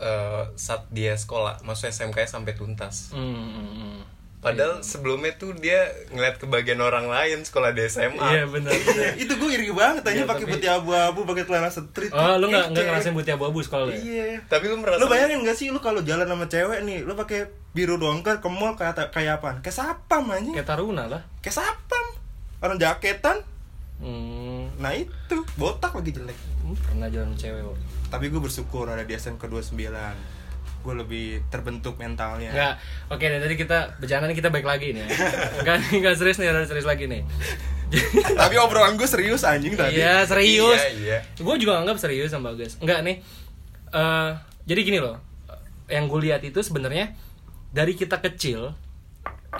[0.00, 3.12] eh, saat dia sekolah masuk SMK sampai tuntas.
[3.12, 3.98] Hmm, hmm, hmm.
[4.42, 9.14] Padahal sebelumnya tuh dia ngeliat kebagian orang lain sekolah di SMA iya benar benar.
[9.22, 12.50] itu gue iri banget aja Iya, pakai tapi- putih abu-abu pakai celana street oh lu
[12.50, 12.90] nggak nggak Kece.
[12.90, 14.02] ngerasain putih abu-abu sekolah lu ya?
[14.02, 14.24] iya.
[14.44, 17.48] Tapi lu merasa lu bayangin gak sih lu kalau jalan sama cewek nih lu pakai
[17.70, 19.62] biru dongker ke mall kayak kayak apaan?
[19.62, 20.52] Kayak sapam anjing.
[20.52, 21.22] Kayak taruna lah.
[21.38, 22.06] Kayak sapam.
[22.58, 23.40] Orang jaketan.
[23.96, 25.38] Hmm, nah itu.
[25.56, 26.36] Botak lagi jelek.
[26.60, 27.62] Hmm, pernah jalan sama cewek
[28.12, 29.72] tapi gue bersyukur ada di SMK 29
[30.82, 32.74] gue lebih terbentuk mentalnya Enggak,
[33.08, 35.06] oke deh tadi kita bercanda nih kita baik lagi nih.
[35.62, 37.22] Enggak, enggak serius nih, ada serius lagi nih.
[38.40, 40.80] tapi obrolan gue serius anjing tadi Iya, serius.
[40.80, 41.18] Iya, iya.
[41.36, 42.80] Gue juga anggap serius sama Bagas.
[42.80, 43.16] Enggak nih.
[43.92, 44.30] eh
[44.64, 45.20] jadi gini loh.
[45.86, 47.12] Yang gue lihat itu sebenarnya
[47.72, 48.72] dari kita kecil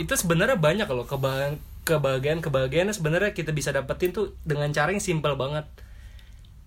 [0.01, 5.03] itu sebenarnya banyak loh kebahagiaan kebahagiaan kebahagiaan sebenarnya kita bisa dapetin tuh dengan cara yang
[5.03, 5.69] simpel banget.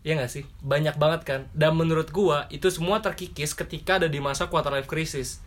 [0.06, 0.46] Iya gak sih?
[0.62, 1.41] Banyak banget kan.
[1.58, 5.41] Dan menurut gua itu semua terkikis ketika ada di masa quarter life crisis.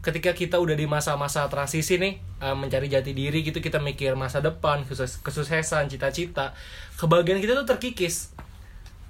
[0.00, 4.40] Ketika kita udah di masa-masa transisi nih, eh, mencari jati diri gitu, kita mikir masa
[4.40, 4.88] depan,
[5.20, 6.56] kesuksesan, cita-cita,
[6.96, 8.32] kebahagiaan kita tuh terkikis.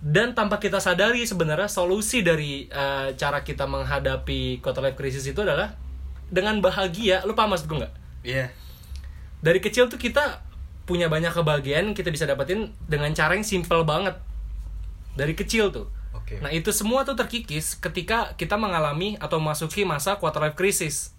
[0.02, 5.46] Dan tanpa kita sadari sebenarnya solusi dari eh, cara kita menghadapi quarter life crisis itu
[5.46, 5.78] adalah
[6.26, 7.22] dengan bahagia.
[7.22, 7.94] Lu paham maksud gue nggak?
[8.26, 8.50] iya
[9.38, 10.42] dari kecil tuh kita
[10.88, 14.16] punya banyak kebahagiaan kita bisa dapetin dengan cara yang simple banget.
[15.12, 15.92] Dari kecil tuh.
[16.16, 16.40] Oke.
[16.40, 21.12] nah itu semua tuh terkikis ketika kita mengalami atau masuki masa quarter life crisis.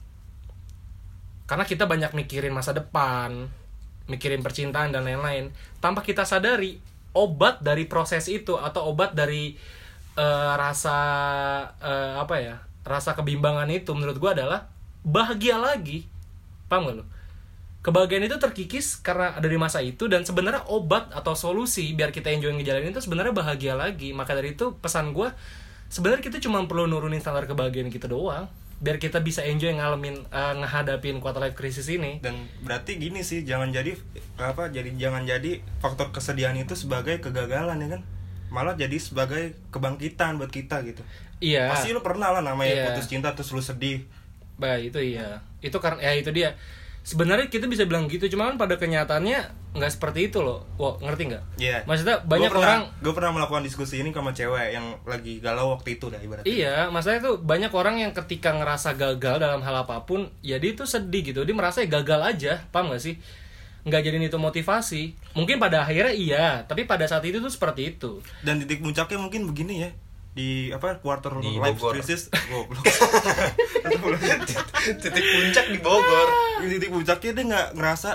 [1.45, 3.49] Karena kita banyak mikirin masa depan
[4.09, 5.53] mikirin percintaan dan lain-lain.
[5.77, 6.81] Tanpa kita sadari
[7.13, 9.53] obat dari proses itu atau obat dari
[10.17, 10.97] eh, rasa
[11.77, 14.65] eh, apa ya rasa kebimbangan itu menurut gua adalah
[15.05, 16.09] bahagia lagi.
[16.65, 17.18] Paham gak lo
[17.79, 22.27] kebahagiaan itu terkikis karena ada di masa itu dan sebenarnya obat atau solusi biar kita
[22.27, 25.31] enjoy ngejalanin itu sebenarnya bahagia lagi maka dari itu pesan gua
[25.87, 30.53] sebenarnya kita cuma perlu nurunin standar kebahagiaan kita doang biar kita bisa enjoy ngalamin eh,
[30.59, 33.95] ngehadapin quarter life crisis ini dan berarti gini sih jangan jadi
[34.39, 38.01] apa jadi jangan jadi faktor kesedihan itu sebagai kegagalan ya kan
[38.49, 41.03] malah jadi sebagai kebangkitan buat kita gitu
[41.39, 42.85] iya pasti lu pernah lah namanya Iya.
[42.91, 44.03] putus cinta terus lu sedih
[44.59, 45.39] Baik itu iya.
[45.63, 46.51] Itu karena ya itu dia.
[47.09, 50.61] Sebenarnya kita bisa bilang gitu, cuma kan pada kenyataannya nggak seperti itu loh.
[50.77, 51.43] Wow, ngerti nggak?
[51.57, 51.77] Iya.
[51.89, 55.73] Maksudnya banyak Gua pernah, orang gue pernah melakukan diskusi ini sama cewek yang lagi galau
[55.73, 59.75] waktu itu dah ibaratnya Iya, maksudnya tuh banyak orang yang ketika ngerasa gagal dalam hal
[59.81, 61.41] apa pun, ya dia tuh sedih gitu.
[61.41, 63.17] Dia merasa ya gagal aja, paham gak sih?
[63.89, 65.17] Nggak jadiin itu motivasi.
[65.33, 68.21] Mungkin pada akhirnya iya, tapi pada saat itu tuh seperti itu.
[68.45, 69.89] dan titik puncaknya mungkin begini ya
[70.29, 71.97] di apa quarter Di life Bogor.
[71.97, 72.29] crisis.
[72.49, 72.85] Goblok.
[74.99, 76.27] Titik puncak di Bogor.
[76.61, 78.09] Di titik puncaknya dia nggak ngerasa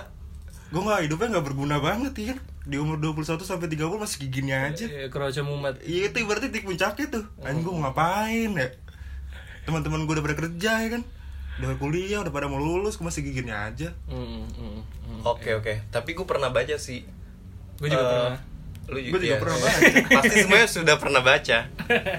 [0.73, 4.33] gue nggak hidupnya nggak berguna banget ya kan di umur 21 sampai 30 masih kayak
[4.33, 5.77] gini aja keroco mumet.
[5.85, 7.25] Iya itu berarti titik puncaknya tuh.
[7.45, 8.69] Anjing gue mau ngapain ya?
[9.65, 11.03] Teman-teman gue udah pada kerja ya kan?
[11.55, 13.89] Udah kuliah udah pada mau lulus gue masih kayak gini aja.
[14.09, 15.21] Mm, mm, mm.
[15.23, 15.73] oke oke.
[15.93, 17.05] Tapi gue pernah baca sih.
[17.79, 18.39] Gue juga Eh, pernah
[18.85, 19.65] lu Gua juga iya, pernah iya.
[19.65, 19.89] baca.
[20.21, 21.59] pasti semuanya sudah pernah baca.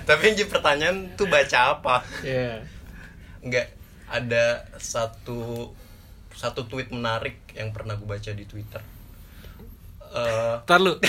[0.08, 1.96] Tapi yang jadi pertanyaan tuh baca apa?
[2.26, 2.66] Iya.
[3.46, 3.68] nggak
[4.10, 5.70] ada satu
[6.34, 8.82] satu tweet menarik yang pernah gue baca di Twitter.
[10.16, 10.96] Eh, Ntar lu.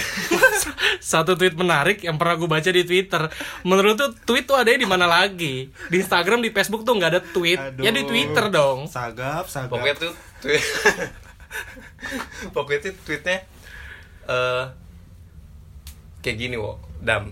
[0.99, 3.31] Satu tweet menarik yang pernah gue baca di Twitter.
[3.63, 5.71] Menurut tuh tweet tuh ada di mana lagi?
[5.91, 7.61] Di Instagram, di Facebook tuh nggak ada tweet.
[7.79, 8.11] Ya di Aduh.
[8.11, 8.91] Twitter dong.
[8.91, 9.79] Sagap sagap.
[9.79, 10.63] Pokoknya tuh tweet
[12.55, 13.39] pokoknya tuh tweetnya
[14.27, 14.65] eh
[16.27, 16.83] kayak gini wo.
[16.99, 17.31] Dam.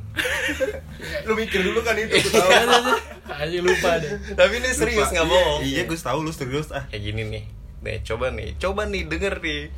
[1.27, 2.95] Lu mikir dulu kan itu gue tahu.
[3.43, 4.39] Aja lupa deh.
[4.39, 5.67] Tapi ini serius nggak bohong.
[5.67, 6.87] Iya gue tahu lu serius ah.
[6.87, 7.45] Kayak gini nih.
[7.83, 8.55] Nih coba nih.
[8.63, 9.75] Coba nih denger nih.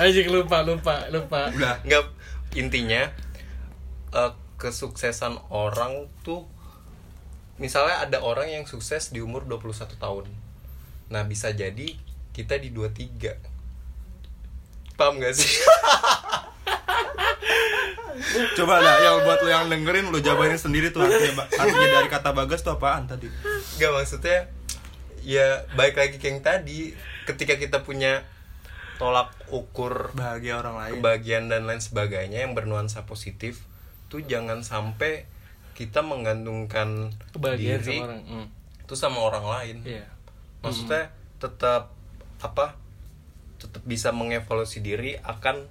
[0.00, 1.52] Aja lupa, lupa, lupa.
[1.52, 1.84] Udah.
[1.84, 2.04] Nggak
[2.56, 3.12] intinya
[4.16, 6.48] eh, kesuksesan orang tuh
[7.60, 10.24] misalnya ada orang yang sukses di umur 21 tahun.
[11.12, 11.92] Nah bisa jadi
[12.32, 13.54] kita di 23
[14.94, 15.50] paham gak sih
[18.58, 22.30] coba lah yang buat lu yang dengerin lu jabarin sendiri tuh artinya artinya dari kata
[22.30, 23.26] bagas tuh apaan tadi?
[23.78, 24.48] Gak maksudnya
[25.26, 26.94] ya baik lagi ke yang tadi.
[27.24, 28.22] Ketika kita punya
[28.96, 30.92] tolak ukur bahagia orang lain.
[31.02, 33.66] kebahagiaan dan lain sebagainya yang bernuansa positif
[34.06, 35.26] tuh jangan sampai
[35.74, 38.46] kita menggantungkan Kebahagiaan diri sama orang mm.
[38.86, 39.76] itu sama orang lain.
[39.82, 40.06] Iya.
[40.62, 41.10] Maksudnya
[41.42, 41.90] tetap
[42.38, 42.78] apa
[43.58, 45.66] tetap bisa mengevaluasi diri akan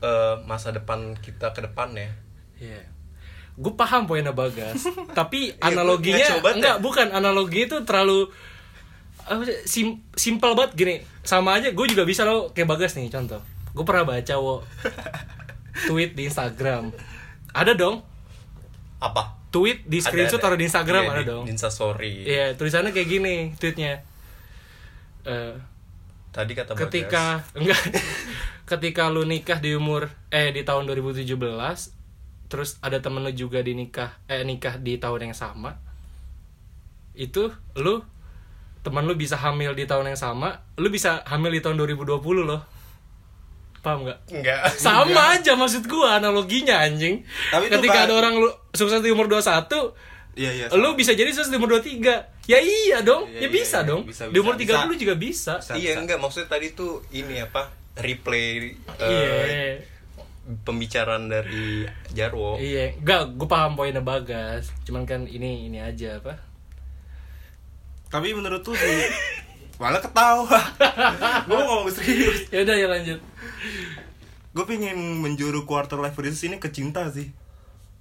[0.00, 2.10] eh, masa depan kita ke depannya
[2.56, 2.82] Iya.
[3.54, 4.86] Gue paham poinnya Bagas,
[5.18, 6.82] tapi Iya, analoginya gua coba, enggak Teh.
[6.82, 8.30] bukan analogi itu terlalu
[9.20, 10.94] apa sih, sim, simpel banget gini.
[11.20, 13.42] Sama aja gue juga bisa lo kayak Bagas nih contoh.
[13.70, 14.62] Gue pernah baca wo
[15.84, 16.90] tweet di Instagram.
[17.50, 18.02] Ada dong
[18.98, 21.44] apa tweet di screenshot Ada, taruh di Instagram Iya, ada di- dong.
[21.44, 24.02] di Instastory Iya, tulisannya kayak gini tweetnya.
[25.22, 25.54] Eh,
[26.30, 27.78] tadi kata ketika enggak
[28.68, 31.24] ketika lu nikah di umur eh di tahun 2017
[32.46, 35.80] terus ada temen lu juga di nikah eh nikah di tahun yang sama
[37.12, 38.00] itu lu
[38.80, 42.62] teman lu bisa hamil di tahun yang sama lu bisa hamil di tahun 2020 loh.
[43.78, 44.18] Paham nggak?
[44.32, 47.22] Enggak sama aja maksud gua analoginya anjing.
[47.48, 51.14] Tapi itu ketika Bang- ada orang lu sukses di umur 21 iya iya lu bisa
[51.14, 53.88] jadi sukses di umur 23 ya iya dong Iya, ya iya, bisa iya.
[53.90, 54.02] dong.
[54.06, 56.00] Bisa, di umur bisa, 30 juga bisa Bisa, iya bisa.
[56.00, 59.82] enggak maksudnya tadi tuh ini apa replay eh, iya
[60.58, 64.72] pembicaraan dari Jarwo Iya, enggak, gue paham poinnya Bagas.
[64.82, 66.40] Cuman kan ini ini aja apa?
[68.08, 68.92] tapi menurut tuh di
[69.76, 70.48] malah ketawa
[71.44, 73.20] gue mau ngomong serius Ya udah ya lanjut.
[74.48, 77.28] gue pengen menjuru quarter life crisis ini ke cinta sih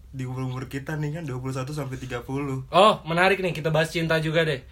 [0.10, 2.24] di umur umur kita nih kan 21 sampai 30
[2.72, 4.64] Oh, menarik nih kita bahas cinta juga deh.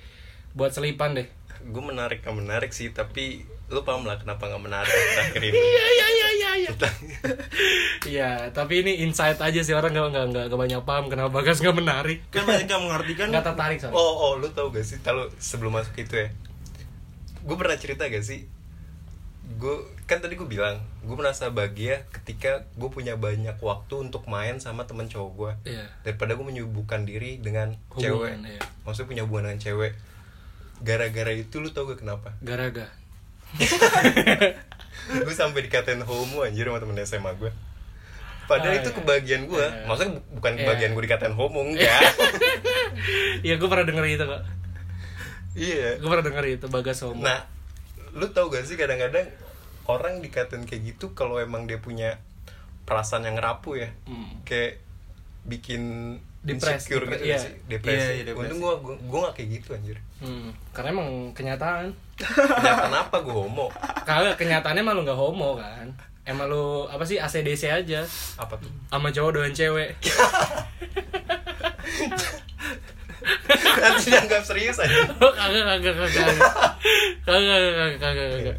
[0.55, 1.27] Buat selipan deh.
[1.59, 6.07] gue menarik menarik sih tapi lu paham lah kenapa nggak menarik terakhir ini Iya iya
[6.07, 6.71] iya iya iya.
[8.05, 11.73] Iya, tapi ini insight aja sih orang nggak nggak nggak banyak paham kenapa Bagas nggak
[11.75, 12.19] menarik.
[12.29, 13.97] kan banyak yang mengartikan Nggak tertarik soalnya.
[13.97, 16.29] oh oh lu tau gak sih kalau sebelum masuk itu ya
[17.41, 18.45] gue pernah cerita gak sih
[19.47, 24.57] gue kan tadi gue bilang gue merasa bahagia ketika gue punya banyak waktu untuk main
[24.57, 25.85] sama temen cowok gue Iya.
[26.01, 28.61] daripada gue menyibukkan diri dengan Hubungan, cewek iya.
[28.81, 29.93] maksudnya punya hubungan dengan cewek
[30.79, 32.89] gara-gara itu lu tau gak kenapa Garaga.
[35.05, 37.51] Gue sampai dikatain homo anjir sama temen SMA gue
[38.45, 38.95] padahal Ah, itu iya.
[38.95, 39.85] kebahagiaan gue Iya.
[39.85, 40.59] maksudnya bu- bukan Iya.
[40.59, 42.01] kebahagiaan gue dikatain homo enggak
[43.45, 44.41] Iya, gue pernah denger itu kok.
[45.53, 47.21] iya Gue pernah denger itu Bagas homo.
[47.21, 47.45] nah
[48.11, 49.27] lu tau gak sih kadang-kadang
[49.85, 52.17] orang dikatain kayak gitu kalau emang dia punya
[52.83, 54.41] perasaan yang rapuh ya Hmm.
[54.41, 54.81] kayak
[55.43, 55.81] bikin
[56.39, 57.37] Depres, insecure depres, gitu iya.
[57.39, 58.45] sih depresi Iya, iya, depresi.
[58.47, 61.91] untung gue gue gue gak kayak gitu anjir Hmm, karena emang kenyataan.
[62.15, 63.67] Ya, kenapa gue homo?
[64.07, 65.91] Kagak kenyataannya malu gak homo kan?
[66.25, 68.01] Emang lu apa sih ACDC aja.
[68.39, 68.71] Apa tuh?
[68.89, 69.93] Sama cowok doan cewek.
[73.75, 74.95] Nanti dianggap serius aja.
[75.21, 76.35] Oh, kagak kagak kagak.
[77.27, 78.41] Kagak kagak kagak kagak.
[78.45, 78.55] Iya.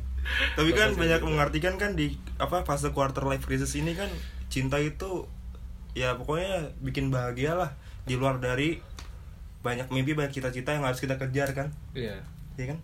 [0.59, 1.31] tapi kan banyak gitu.
[1.31, 4.11] mengartikan kan di apa fase quarter life crisis ini kan
[4.51, 5.31] cinta itu
[5.95, 7.71] ya pokoknya bikin bahagia lah.
[8.07, 8.79] Di luar dari
[9.63, 11.75] banyak mimpi banyak cita-cita yang harus kita kejar kan?
[11.95, 12.23] Iya.
[12.59, 12.79] Iya kan?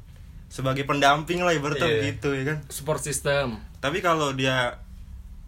[0.53, 2.03] Sebagai pendamping lah ibaratnya Iya.
[2.13, 2.59] gitu ya kan?
[2.69, 3.57] Support system.
[3.81, 4.77] Tapi kalau dia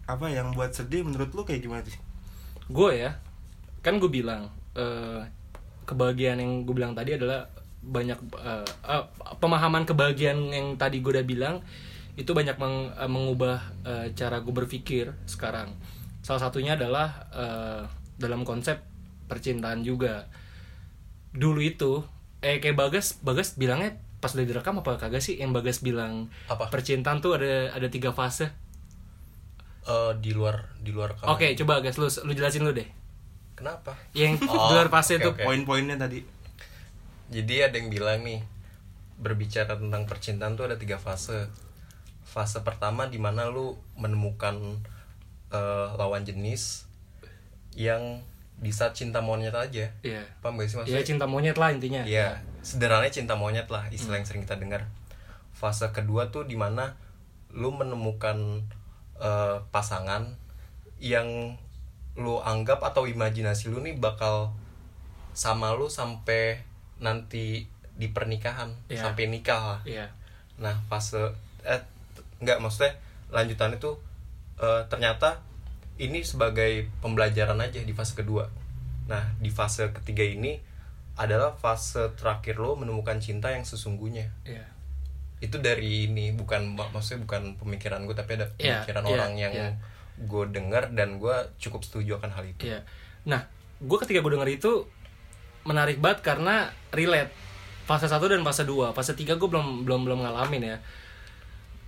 [0.05, 2.01] apa yang buat sedih menurut lu kayak gimana sih?
[2.65, 3.21] Gue ya
[3.79, 5.21] kan gue bilang eh,
[5.85, 7.45] kebahagiaan yang gue bilang tadi adalah
[7.79, 9.03] banyak eh, eh,
[9.37, 11.61] pemahaman kebahagiaan yang tadi gue udah bilang
[12.17, 15.69] itu banyak meng- eh, mengubah eh, cara gue berpikir sekarang.
[16.25, 17.81] Salah satunya adalah eh,
[18.17, 18.81] dalam konsep
[19.29, 20.25] percintaan juga.
[21.29, 22.01] Dulu itu
[22.41, 26.67] eh kayak bagas bagas bilangnya pas udah direkam apa kagak sih yang bagas bilang Apa?
[26.67, 28.49] percintaan tuh ada ada tiga fase
[29.85, 31.37] Eh, di luar di luar kamar.
[31.37, 32.89] oke coba gas lu lu jelasin lu deh
[33.53, 33.93] Kenapa?
[34.11, 35.43] yang Oh, di luar fase oke, itu oke.
[35.45, 36.19] Poin-poinnya tadi.
[37.29, 38.43] Jadi ada yang bilang nih
[39.15, 41.47] berbicara tentang percintaan tuh ada tiga fase.
[42.21, 44.59] Fase pertama di mana lu menemukan
[45.49, 46.83] eh, lawan jenis
[47.71, 48.19] yang
[48.55, 49.85] bisa cinta monyet aja.
[50.01, 50.23] Iya.
[50.39, 51.05] Paham gak sih Iya maksudnya?
[51.05, 52.01] cinta monyet lah intinya.
[52.01, 54.87] Iya, sederhananya cinta monyet lah istilah yang sering kita dengar.
[55.51, 56.95] Fase kedua tuh di mana
[57.51, 58.63] lu menemukan
[59.15, 60.27] eh, pasangan
[60.99, 61.55] yang
[62.15, 64.55] lu anggap atau imajinasi lu nih bakal
[65.35, 66.63] sama lu sampai
[66.99, 69.03] nanti di pernikahan Iya.
[69.03, 69.81] sampai nikah lah.
[69.83, 70.07] Iya.
[70.59, 71.19] Nah fase
[71.63, 71.79] eh
[72.39, 72.95] nggak maksudnya
[73.31, 73.91] lanjutan itu
[74.57, 75.43] eh, ternyata
[75.95, 78.47] ini sebagai pembelajaran aja di fase kedua.
[79.07, 80.59] Nah di fase ketiga ini
[81.15, 84.27] adalah fase terakhir lo menemukan cinta yang sesungguhnya.
[84.43, 84.67] Iya.
[85.39, 89.31] Itu dari ini bukan mak- maksudnya bukan pemikiran gue tapi ada Iya, pemikiran iya, orang
[89.39, 89.69] yang iya.
[90.19, 92.67] gue dengar dan gue cukup setuju akan hal itu.
[92.67, 92.83] Iya.
[93.23, 93.47] Nah,
[93.79, 94.71] gue ketika gue denger itu
[95.63, 97.31] menarik banget karena relate
[97.87, 98.91] fase 1 dan fase 2.
[98.91, 100.77] Fase 3 gue belum belum belum ngalamin ya.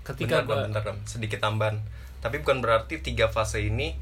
[0.08, 1.84] Ketika bentar, gue bentar, bentar, sedikit tambahan.
[2.20, 3.94] Tapi bukan berarti tiga fase ini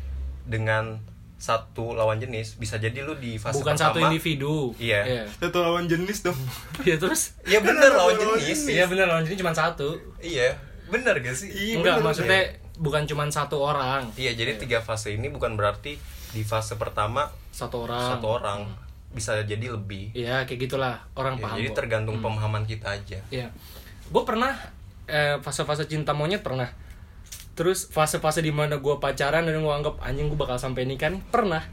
[0.42, 1.00] dengan
[1.36, 4.72] satu lawan jenis bisa jadi lu di fase bukan pertama satu individu.
[4.78, 5.02] Iya.
[5.04, 5.24] Iya.
[5.38, 6.40] Satu lawan jenis dong.
[6.82, 8.60] Iya, terus Iya bener lawan jenis.
[8.66, 10.00] Iya bener lawan jenis cuma satu.
[10.18, 10.56] Iya,
[10.88, 11.52] bener gak sih?
[11.76, 12.06] Enggak, bener.
[12.06, 12.42] maksudnya
[12.76, 14.08] bukan cuma satu orang.
[14.16, 16.00] Iya, jadi tiga fase ini bukan berarti
[16.32, 18.04] di fase pertama Satu orang.
[18.12, 18.60] satu orang
[19.12, 20.12] bisa jadi lebih.
[20.12, 21.04] Iya, kayak gitulah.
[21.14, 21.56] Orang Ya, paham.
[21.58, 21.76] jadi kok.
[21.78, 23.20] tergantung pemahaman kita aja.
[23.30, 23.48] Iya.
[24.06, 24.56] Gue pernah
[25.06, 26.72] eh, fase-fase cinta monyet pernah.
[27.56, 31.24] Terus fase-fase di mana gue pacaran dan gue anggap anjing gue bakal sampai nikah nih
[31.26, 31.64] pernah.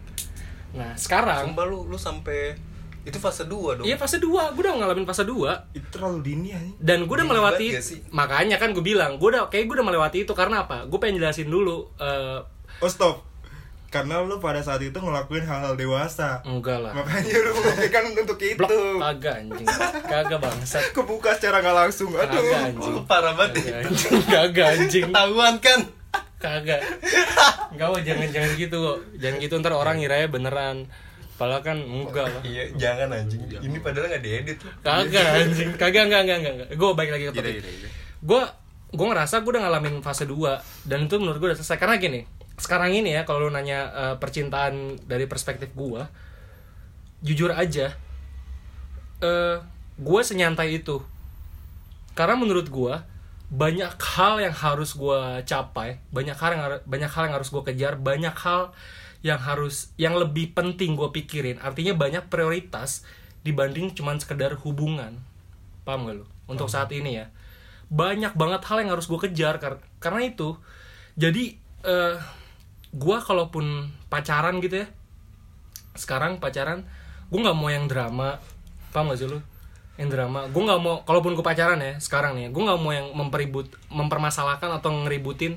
[0.73, 2.55] Nah sekarang Sumpah lu lu sampai
[3.03, 3.85] itu fase 2 dong.
[3.85, 6.63] iya fase 2 gue udah ngalamin fase 2 Itu terlalu dini ya.
[6.79, 7.67] dan gue udah Dini melewati
[8.09, 11.19] makanya kan gue bilang gue udah kayak gue udah melewati itu karena apa gue pengen
[11.19, 12.39] jelasin dulu eh,
[12.79, 13.27] Oh stop.
[13.93, 16.41] Karena lu pada saat itu ngelakuin hal-hal dewasa.
[16.43, 18.57] enggak lah Makanya lu membuktikan untuk itu.
[18.57, 19.69] blok kagak anjing
[20.03, 22.09] kagak bangsat Kebuka secara nggak langsung.
[22.11, 22.33] Aduh.
[22.33, 23.53] kagak anjing Oh, parah banget.
[23.61, 25.81] kagak anjing kagak anjing Ketahuan kan?
[26.39, 26.81] kagak
[27.71, 30.77] enggak Wo, jangan jangan gitu kok jangan gitu ntar orang ngiranya beneran
[31.33, 33.41] padahal kan enggak lah Iya, jangan anjing.
[33.47, 36.69] Ini padahal nggak diedit kagak anjing kagak enggak enggak enggak, enggak.
[36.73, 37.55] gue balik lagi ke topik
[38.21, 38.43] gue
[38.91, 40.35] gue ngerasa gue udah ngalamin fase 2
[40.83, 42.21] dan itu menurut gue udah selesai karena gini
[42.61, 46.03] sekarang ini ya kalau lu nanya eh, percintaan dari perspektif gue
[47.23, 47.95] jujur aja
[49.23, 49.57] eh
[49.97, 50.99] gue senyantai itu.
[52.13, 52.95] Karena menurut gue
[53.53, 58.01] banyak hal yang harus gue capai banyak hal yang banyak hal yang harus gue kejar
[58.01, 58.73] banyak hal
[59.21, 61.61] yang harus yang lebih penting gue pikirin.
[61.63, 63.07] Artinya banyak prioritas
[63.47, 65.23] dibanding cuman sekedar hubungan.
[65.87, 66.27] Paham gak lu?
[66.51, 67.27] Untuk saat ini ya.
[67.93, 70.59] Banyak banget hal yang harus gue kejar kar- karena itu
[71.15, 72.17] jadi eh
[72.93, 74.87] gue kalaupun pacaran gitu ya
[75.97, 76.85] sekarang pacaran
[77.33, 78.37] gue nggak mau yang drama.
[78.93, 79.41] Paham gak sih lu?
[79.97, 80.49] Yang drama.
[80.53, 84.69] Gue nggak mau kalaupun gue pacaran ya sekarang nih gue nggak mau yang memperibut mempermasalahkan
[84.81, 85.57] atau ngeributin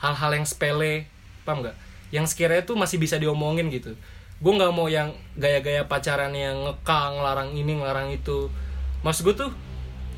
[0.00, 1.08] hal-hal yang sepele.
[1.48, 1.76] Paham nggak?
[2.12, 3.96] Yang sekiranya tuh masih bisa diomongin gitu.
[4.40, 8.52] Gue nggak mau yang gaya-gaya pacaran yang ngekang larang ini ngelarang itu.
[9.00, 9.50] Maksud gue tuh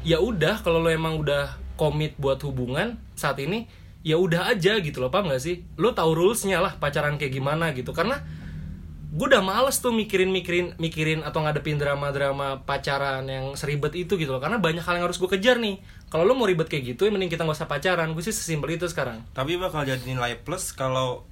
[0.07, 3.67] ya udah kalau lo emang udah komit buat hubungan saat ini
[4.07, 7.75] ya udah aja gitu loh paham gak sih lo tahu rulesnya lah pacaran kayak gimana
[7.75, 8.23] gitu karena
[9.11, 14.29] gue udah males tuh mikirin mikirin mikirin atau ngadepin drama-drama pacaran yang seribet itu gitu
[14.29, 17.03] loh karena banyak hal yang harus gue kejar nih kalau lo mau ribet kayak gitu
[17.03, 20.39] ya mending kita nggak usah pacaran gue sih sesimpel itu sekarang Tapi bakal jadi nilai
[20.39, 21.25] plus kalau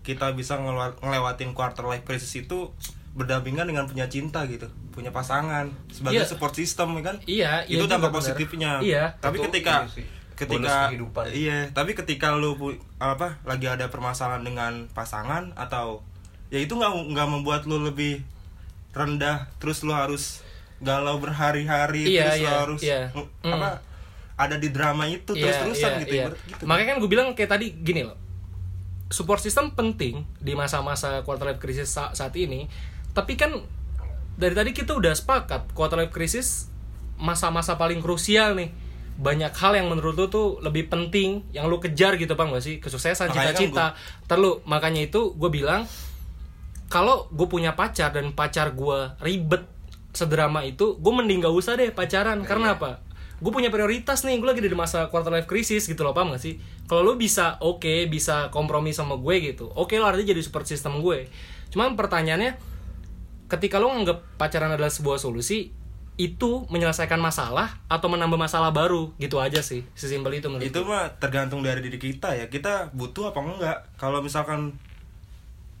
[0.00, 2.70] kita bisa ngelewa- ngelewatin quarter life crisis itu
[3.10, 6.30] berdampingan dengan punya cinta gitu, punya pasangan sebagai Iya.
[6.30, 7.16] support system ya kan?
[7.26, 8.78] Iya, iya itu juga dampak positifnya.
[8.80, 9.18] Iya.
[9.18, 10.06] Tapi ketika sih,
[10.44, 11.24] bonus ketika kehidupan.
[11.32, 12.56] iya, tapi ketika lu
[12.96, 16.00] apa lagi ada permasalahan dengan pasangan atau
[16.48, 18.24] ya itu nggak nggak membuat lu lebih
[18.90, 20.42] rendah terus lu harus
[20.80, 23.00] galau berhari-hari Iya, terus lu iya, harus iya.
[23.12, 23.52] Mm.
[23.52, 23.70] apa
[24.40, 26.26] ada di drama itu Iya, terus-terusan iya, gitu iya.
[26.32, 26.62] gitu.
[26.64, 28.16] Makanya kan gue bilang kayak tadi gini loh.
[29.06, 32.64] Support system penting di masa-masa quarter life crisis sa- saat ini.
[33.12, 33.52] Tapi kan
[34.34, 36.72] dari tadi kita udah sepakat quarter life crisis
[37.20, 38.72] masa-masa paling krusial nih.
[39.20, 42.80] Banyak hal yang menurut lu tuh lebih penting yang lu kejar gitu Bang gak sih?
[42.80, 43.92] Kesuksesan, kan cita-cita.
[44.24, 45.84] Terlu makanya itu gue bilang
[46.88, 49.68] kalau gue punya pacar dan pacar gue ribet
[50.10, 52.40] sedrama itu gue mending gak usah deh pacaran.
[52.48, 53.04] Karena apa?
[53.40, 56.40] Gue punya prioritas nih gue lagi di masa quarter life crisis gitu loh paham gak
[56.40, 56.56] sih?
[56.88, 61.04] Kalau lu bisa oke bisa kompromi sama gue gitu oke lo artinya jadi support system
[61.04, 61.28] gue.
[61.68, 62.56] Cuman pertanyaannya
[63.52, 65.79] ketika lo nganggap pacaran adalah sebuah solusi
[66.18, 69.86] itu menyelesaikan masalah atau menambah masalah baru gitu aja sih.
[69.96, 72.52] Sesimpel itu menurut itu mah tergantung dari diri kita ya.
[72.52, 73.78] Kita butuh apa enggak?
[73.96, 74.76] Kalau misalkan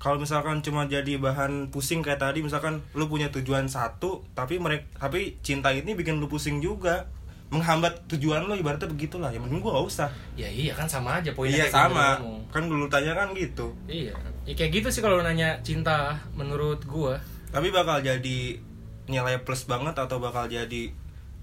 [0.00, 4.88] kalau misalkan cuma jadi bahan pusing kayak tadi misalkan lu punya tujuan satu tapi mereka
[4.96, 7.04] tapi cinta ini bikin lu pusing juga.
[7.50, 9.34] Menghambat tujuan lo ibaratnya begitulah.
[9.34, 10.08] Ya mending gua gak usah.
[10.38, 12.22] Ya iya kan sama aja poinnya iya gitu sama.
[12.22, 12.46] ngomong.
[12.54, 13.74] kan dulu tanya kan gitu.
[13.90, 14.14] Iya,
[14.46, 17.18] ya kayak gitu sih kalau nanya cinta menurut gua.
[17.50, 18.62] tapi bakal jadi
[19.06, 20.92] nilai plus banget atau bakal jadi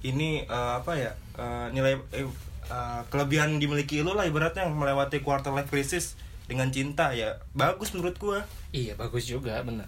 [0.01, 2.27] ini eh, apa ya eh, nilai eh,
[2.67, 6.13] eh, kelebihan dimiliki lu lah ibaratnya yang melewati quarter life crisis
[6.45, 8.39] dengan cinta ya bagus menurut gua
[8.71, 9.87] Iya, bagus juga, benar.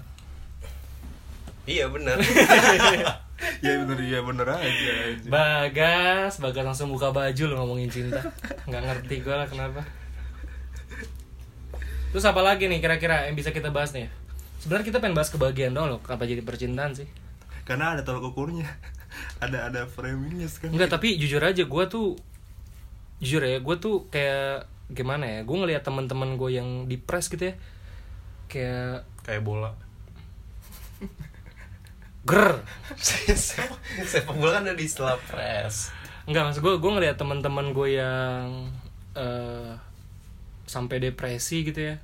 [1.70, 2.18] iya benar
[3.62, 4.94] ya bener ya bener aja
[5.30, 8.20] Bagas, Bagas langsung buka baju lo ngomongin cinta.
[8.66, 9.86] nggak ngerti gua lah kenapa.
[12.10, 14.10] Terus apa lagi nih kira-kira yang bisa kita bahas nih?
[14.60, 17.06] Sebenarnya kita pengen bahas kebahagiaan dong loh, kenapa jadi percintaan sih?
[17.70, 18.66] Karena ada tolak ukurnya
[19.46, 22.18] ada ada framingnya kan Enggak, tapi jujur aja gua tuh
[23.22, 25.40] jujur ya, gua tuh kayak gimana ya?
[25.46, 27.56] Gua ngelihat teman-teman gue yang depres gitu ya.
[28.50, 29.78] Kayak kayak bola
[32.30, 32.62] ger
[34.12, 35.90] sepak bola kan ada di istilah press
[36.30, 38.70] Enggak maksud gue, gue ngeliat teman-teman gue yang
[39.18, 39.74] eh
[40.70, 41.98] sampai depresi gitu ya,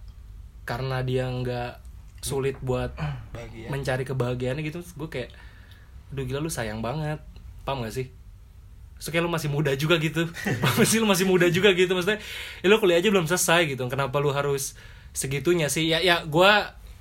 [0.65, 1.77] karena dia nggak
[2.25, 2.89] sulit buat
[3.29, 5.29] bahagia mencari kebahagiaannya gitu, gue kayak,
[6.13, 7.21] aduh gila lu sayang banget,
[7.63, 8.07] paham gak sih?
[8.99, 10.27] Terus kayak lu masih muda juga gitu,
[10.63, 10.97] paham sih?
[11.01, 12.21] Lu masih muda juga gitu, maksudnya,
[12.61, 14.77] ya lu kuliah aja belum selesai gitu, kenapa lu harus
[15.15, 15.87] segitunya sih?
[15.87, 16.51] Ya ya gue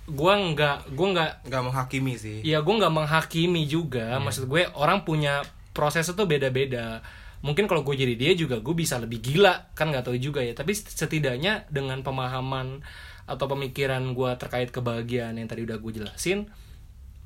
[0.04, 2.38] gue nggak gue nggak nggak menghakimi sih.
[2.44, 4.20] Ya gue nggak menghakimi juga.
[4.20, 5.40] Maksud gue orang punya
[5.72, 7.00] proses itu beda-beda.
[7.44, 9.72] Mungkin kalau gue jadi dia juga gue bisa lebih gila.
[9.72, 10.52] Kan nggak tahu juga ya.
[10.52, 12.84] Tapi setidaknya dengan pemahaman
[13.24, 16.44] atau pemikiran gue terkait kebahagiaan yang tadi udah gue jelasin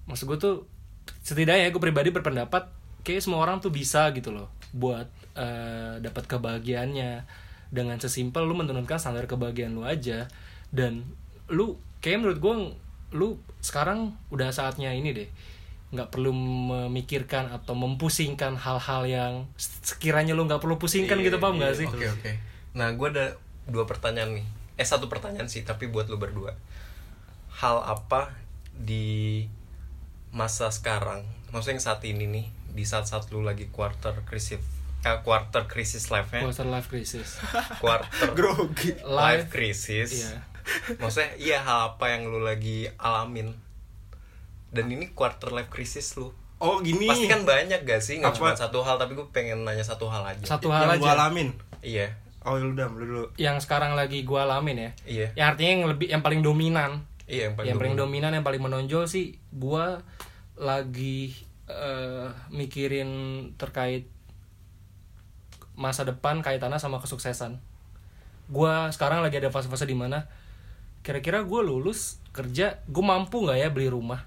[0.06, 0.56] maksud gue tuh
[1.22, 2.68] setidaknya gue pribadi berpendapat
[3.06, 7.46] kayak semua orang tuh bisa gitu loh buat eh, dapat kebahagiaannya.
[7.68, 10.24] Dengan sesimpel lu menurunkan standar kebahagiaan lu aja
[10.72, 11.04] dan
[11.52, 12.54] lu kayak menurut gue
[13.12, 13.28] lu
[13.60, 15.28] sekarang udah saatnya ini deh.
[15.92, 21.76] Nggak perlu memikirkan atau mempusingkan hal-hal yang sekiranya lu nggak perlu pusingkan gitu paham nggak
[21.76, 21.84] sih?
[21.88, 22.32] oke oke.
[22.72, 23.36] Nah gue ada
[23.68, 24.46] dua pertanyaan nih.
[24.80, 26.56] Eh satu pertanyaan sih tapi buat lu berdua.
[27.52, 28.32] Hal apa
[28.72, 29.44] di
[30.30, 34.60] masa sekarang maksudnya yang saat ini nih di saat-saat lu lagi quarter krisis
[35.00, 36.42] eh, quarter krisis life-nya.
[36.44, 37.38] Quarter life crisis.
[37.82, 38.92] Quarter grogi.
[39.02, 40.10] life Life, crisis.
[40.20, 40.42] iya.
[40.98, 43.54] maksudnya iya hal apa yang lu lagi alamin?
[44.68, 46.28] Dan ini quarter life crisis lu.
[46.60, 47.08] Oh gini.
[47.08, 48.20] Pasti kan banyak gak sih?
[48.20, 50.44] Nggak cuma satu hal tapi gue pengen nanya satu hal aja.
[50.44, 51.24] Satu hal yang gua aja.
[51.24, 51.48] alamin?
[51.80, 52.12] Iya.
[52.44, 53.24] Oh ya udah lu dulu.
[53.40, 54.90] Yang sekarang lagi gue alamin ya.
[55.08, 55.26] Iya.
[55.34, 58.32] Yang artinya yang lebih yang paling dominan iya yang paling, yang paling dominan.
[58.32, 59.86] dominan yang paling menonjol sih gue
[60.58, 61.36] lagi
[61.68, 63.10] eh, mikirin
[63.54, 64.08] terkait
[65.78, 67.62] masa depan kaitannya sama kesuksesan.
[68.50, 70.26] Gue sekarang lagi ada fase-fase di mana
[71.06, 74.26] kira-kira gue lulus kerja gue mampu nggak ya beli rumah?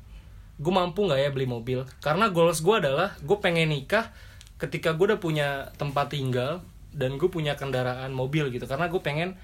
[0.56, 1.84] Gue mampu nggak ya beli mobil?
[2.00, 4.14] Karena goals gue adalah gue pengen nikah
[4.56, 6.64] ketika gue udah punya tempat tinggal
[6.96, 8.64] dan gue punya kendaraan mobil gitu.
[8.64, 9.36] Karena gue pengen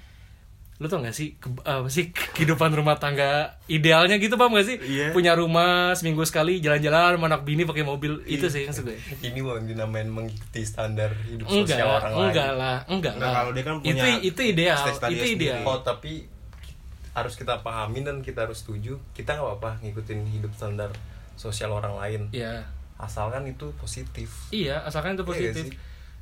[0.78, 4.78] lu tau gak sih ke, apa sih kehidupan rumah tangga idealnya gitu paham gak sih?
[4.78, 5.10] Iya.
[5.10, 8.94] punya rumah seminggu sekali jalan-jalan sama anak bini pakai mobil itu sih maksud gue.
[9.20, 13.34] Ini mau dinamain mengikuti standar hidup enggak sosial orang enggak lain lah enggak Enggak, lah.
[13.36, 15.26] kalau dia kan punya itu itu ideal itu sendiri.
[15.34, 15.60] ideal.
[15.64, 16.12] Oh tapi
[17.10, 20.94] harus kita pahamin dan kita harus setuju kita nggak apa-apa ngikutin hidup standar
[21.34, 22.22] sosial orang lain.
[22.30, 24.30] Ya asalkan itu positif.
[24.48, 25.64] Iya asalkan itu Iya positif.
[25.64, 25.72] sih?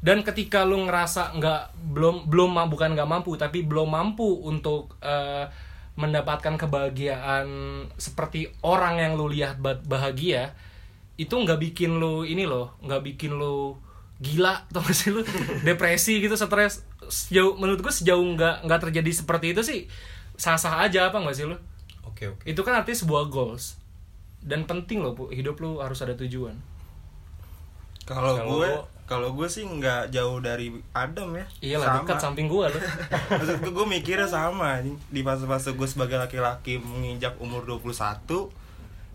[0.04, 1.62] Dan ketika lu ngerasa nggak
[1.96, 5.48] belum belum bukan nggak mampu tapi belum mampu untuk eh,
[5.96, 7.48] mendapatkan kebahagiaan
[7.96, 10.52] seperti orang yang lu lihat ba- bahagia
[11.16, 13.80] itu nggak bikin lu ini loh nggak bikin lu
[14.20, 15.20] gila atau sih lu?
[15.64, 16.84] Depresi gitu stres.
[17.08, 19.80] Sejauh menurut gue sejauh nggak nggak terjadi seperti itu sih
[20.36, 21.56] sah sah aja apa nggak sih lu?
[22.04, 22.44] Oke oke.
[22.44, 23.80] Itu kan artinya sebuah goals.
[24.44, 26.56] Dan penting loh hidup lu harus ada tujuan.
[28.04, 31.46] Kalau Kalau gue gua- kalau gue sih nggak jauh dari Adam ya.
[31.62, 32.78] Iya lah dekat samping gua lu.
[33.38, 38.26] Maksud gue gue mikirnya sama di fase-fase gue sebagai laki-laki menginjak umur 21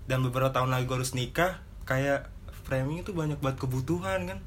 [0.08, 2.32] dan beberapa tahun lagi gue harus nikah kayak
[2.64, 4.40] framing itu banyak banget kebutuhan kan?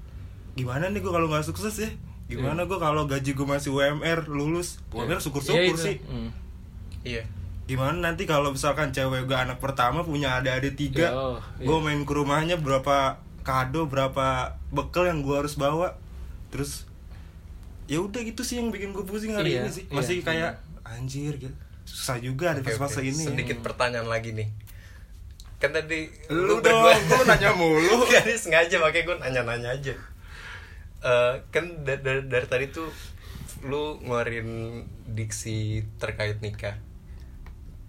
[0.55, 1.93] Gimana nih gue kalau nggak sukses ya?
[2.25, 4.81] Gimana gue kalau gaji gue masih UMR lulus?
[4.91, 5.85] UMR syukur-syukur Iya itu.
[5.85, 5.97] sih.
[6.09, 6.31] Hmm.
[7.05, 7.23] iya.
[7.65, 11.65] Gimana nanti kalau misalkan cewek gue anak pertama punya adik-adik tiga Oh, iya.
[11.65, 14.27] gue main ke rumahnya berapa kado berapa
[14.69, 16.01] bekal yang gue harus bawa
[16.49, 16.89] terus
[17.85, 20.53] ya udah gitu sih yang bikin gue pusing hari Iya, ini sih iya, masih kayak
[20.83, 21.53] anjir gitu
[21.85, 23.07] susah juga ada Oke, fase-fase oke.
[23.07, 23.29] ini ya.
[23.31, 24.49] Sedikit pertanyaan lagi nih.
[25.61, 29.95] Kan tadi lu berdua- dong lu nanya mulu Gak ada sengaja makanya gue nanya-nanya aja.
[31.05, 32.89] Eh, kan da- da- dari, tadi tuh
[33.63, 36.81] lu ngeluarin diksi terkait nikah.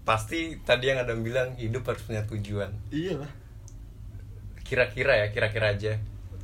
[0.04, 2.68] Pasti tadi yang ada bilang hidup harus punya tujuan.
[2.92, 3.32] iya lah
[4.66, 5.96] Kira-kira ya, kira-kira aja.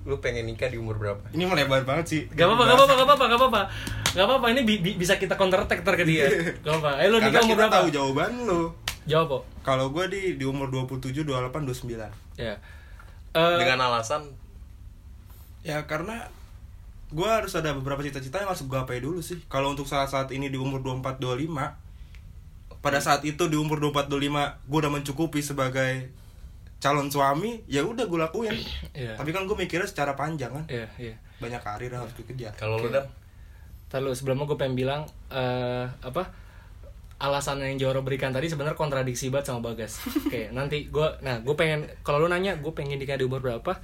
[0.03, 1.23] Lu pengen nikah di umur berapa?
[1.31, 2.23] ini melebar banget sih.
[2.29, 3.63] Gak apa-apa, gak apa-apa, gak apa-apa, gak apa-apa.
[4.13, 6.27] Gak apa-apa, ini bi- bi- bisa kita counter attack ntar ke dia.
[6.65, 7.75] Gak apa-apa, eh lu karena nikah umur kita berapa?
[7.77, 8.63] tahu jawaban lu.
[9.03, 11.99] Jawab kok kalau gue di di umur 27 28 29
[12.37, 12.55] Ya.
[13.33, 14.31] Eh, Dengan alasan?
[15.61, 16.31] Ya karena
[17.09, 19.43] gue harus ada beberapa cita-cita yang harus gue gapai dulu sih.
[19.45, 21.51] Kalau untuk saat-saat ini di umur 24 25
[22.79, 24.19] pada saat itu di umur 24 25
[24.65, 26.11] gue udah mencukupi sebagai
[26.83, 28.59] calon suami, ya udah gue lakuin.
[28.99, 29.15] Iya.
[29.15, 30.65] Tapi kan gue mikirnya secara panjang kan.
[30.67, 32.53] Iya, iya Banyak karir yang harus dikejar.
[32.59, 32.99] kalau lu Oke.
[32.99, 33.07] dan
[33.89, 36.33] Ntar lu sebelumnya gue pengen bilang eh Apa
[37.23, 40.03] alasan yang Joro berikan tadi sebenarnya kontradiksi banget sama Bagas.
[40.27, 43.79] Oke, nanti gue, nah gue pengen, kalau lu nanya gue pengen nikah di umur berapa,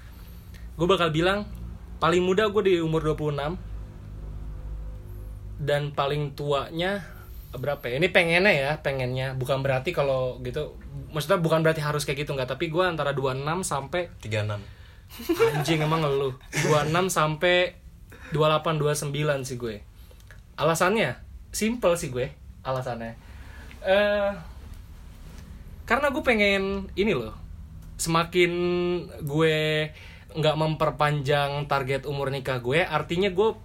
[0.75, 1.47] gue bakal bilang
[2.03, 3.55] paling muda gue di umur 26
[5.63, 7.07] dan paling tuanya
[7.57, 7.97] berapa ya?
[7.97, 10.77] Ini pengennya ya, pengennya bukan berarti kalau gitu,
[11.15, 14.61] maksudnya bukan berarti harus kayak gitu nggak, tapi gue antara 26 sampai 36.
[15.57, 17.73] Anjing emang lu 26 sampai
[18.37, 19.81] 28 29 sih gue.
[20.61, 21.17] Alasannya
[21.49, 22.29] simple sih gue
[22.61, 23.17] alasannya.
[23.81, 24.33] Eh
[25.89, 27.33] karena gue pengen ini loh.
[27.97, 28.53] Semakin
[29.25, 29.89] gue
[30.29, 33.57] nggak memperpanjang target umur nikah gue, artinya gue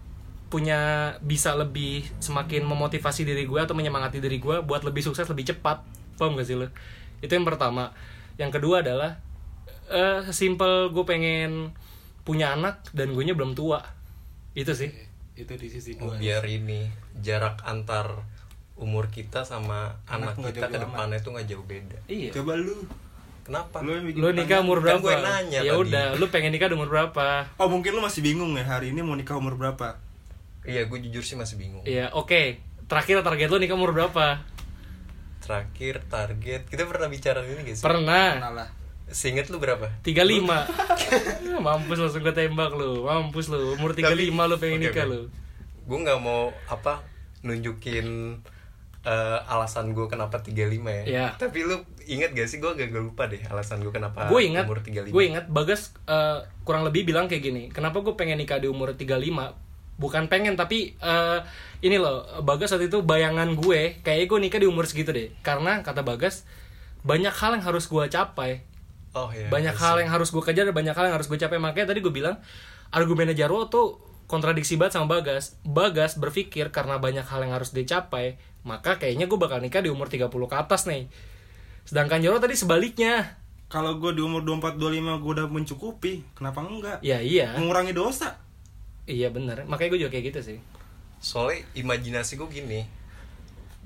[0.53, 0.79] punya
[1.19, 5.81] bisa lebih semakin memotivasi diri gue atau menyemangati diri gue buat lebih sukses lebih cepat.
[6.13, 6.69] Paham gak sih lo?
[7.19, 7.89] Itu yang pertama.
[8.37, 9.17] Yang kedua adalah
[9.89, 11.73] eh simple gue pengen
[12.21, 13.83] punya anak dan gue nya belum tua
[14.53, 14.93] itu sih
[15.33, 16.21] Itu di sisi Oh, gue.
[16.21, 16.85] biar ini
[17.17, 18.21] jarak antar
[18.75, 21.97] umur kita sama Anak anak, kita ke depannya itu nggak jauh beda.
[22.05, 22.85] iya Coba lu.
[23.43, 23.81] Kenapa?
[23.81, 25.81] Lu lu nikah umur Kan berapa gue nanya ya tadi.
[25.83, 29.17] udah lu pengen nikah umur berapa Oh mungkin lu masih bingung ya hari ini mau
[29.17, 29.97] nikah umur berapa?
[30.63, 31.83] Iya, gue jujur sih masih bingung.
[31.83, 34.39] iya oke terakhir target lu nikah umur berapa
[35.39, 37.83] Terakhir target kita pernah bicara ini gak sih?
[37.83, 38.69] pernah Kenal lah.
[39.11, 39.91] Seinget lu berapa?
[39.99, 40.23] 35
[41.65, 45.11] mampus langsung gue tembak lu mampus lu umur 35 lu pengen Oke, nikah oke.
[45.11, 45.21] lu
[45.83, 47.03] Gue nggak mau apa
[47.43, 48.39] nunjukin
[49.03, 51.03] eh, alasan gue kenapa 35 ya.
[51.03, 51.27] Iya.
[51.35, 54.79] Tapi lu inget gak sih gue gak, lupa deh alasan gue kenapa gue ingat umur
[54.79, 55.11] 35.
[55.11, 58.95] gue ingat bagas eh, kurang lebih bilang kayak gini kenapa gue pengen nikah di umur
[58.95, 59.11] 35
[60.03, 61.39] bukan pengen tapi eh,
[61.79, 65.31] ini loh bagas saat itu bayangan gue kayak gue nikah di umur segitu deh.
[65.39, 66.43] Karena kata bagas
[67.07, 68.67] banyak hal yang harus gue capai.
[69.13, 69.45] Oh iya.
[69.45, 71.63] banyak iya hal yang harus gue kejar banyak hal yang harus gue capai.
[71.63, 72.43] Makanya tadi gue bilang
[72.91, 75.55] argumennya Jarwo tuh kontradiksi banget sama Bagas.
[75.63, 80.07] Bagas berpikir karena banyak hal yang harus dicapai maka kayaknya gue bakal nikah di umur
[80.07, 81.11] 30 ke atas nih.
[81.83, 83.39] Sedangkan Jarwo tadi sebaliknya.
[83.67, 86.97] Kalau gue di umur 24 25 gue udah mencukupi, kenapa enggak?
[87.01, 87.57] ya iya.
[87.57, 88.42] Mengurangi dosa.
[89.05, 90.59] Iya bener makanya gue juga kayak gitu sih
[91.23, 92.83] Soalnya imajinasi gue gini.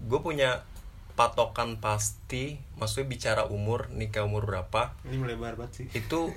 [0.10, 0.66] Gue punya
[1.14, 5.88] patokan pasti, maksudnya bicara umur, nikah umur berapa, Ini melebar banget sih.
[5.94, 6.34] itu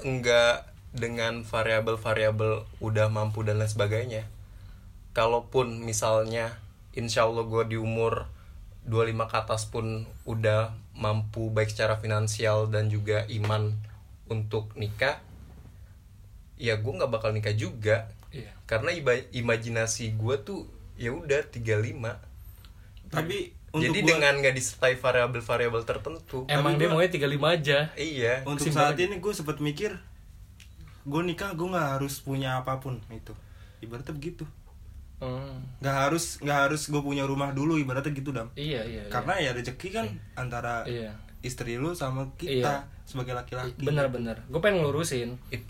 [0.00, 4.24] enggak dengan variabel-variabel udah mampu dan lain sebagainya.
[5.12, 6.56] Kalaupun misalnya
[6.96, 8.24] insya Allah gue di umur
[8.88, 13.76] 25 ke atas pun udah mampu baik secara finansial dan juga iman
[14.32, 15.20] untuk nikah,
[16.56, 18.08] ya gue nggak bakal nikah juga.
[18.68, 22.20] Iya Karena iba- imajinasi gue tuh ya udah 35.
[23.08, 23.36] Tapi
[23.70, 26.44] untuk Jadi gua- dengan nggak disertai variabel-variabel tertentu.
[26.46, 28.44] emang dia maunya 35 aja Iya.
[28.44, 29.92] untuk Simpel saat ini gue sempet mikir
[31.02, 33.32] gue nikah gue nggak harus punya apa pun itu
[33.78, 34.44] ibaratnya begitu
[35.16, 39.10] Hmm, nggak harus nggak harus gue punya rumah dulu ibaratnya gitu dam iya iya iya.
[39.10, 41.10] karena ya rezeki kan antara Iya.
[41.40, 42.88] istri lu sama kita Iya.
[43.02, 45.64] sebagai laki-laki bener-bener gue pengen ngelurusin It,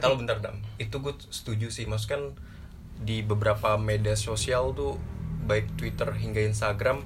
[0.00, 1.84] kalau bentar dam, itu gue setuju sih.
[1.84, 2.22] Maksudnya kan
[3.02, 4.96] di beberapa media sosial tuh
[5.44, 7.02] baik Twitter hingga Instagram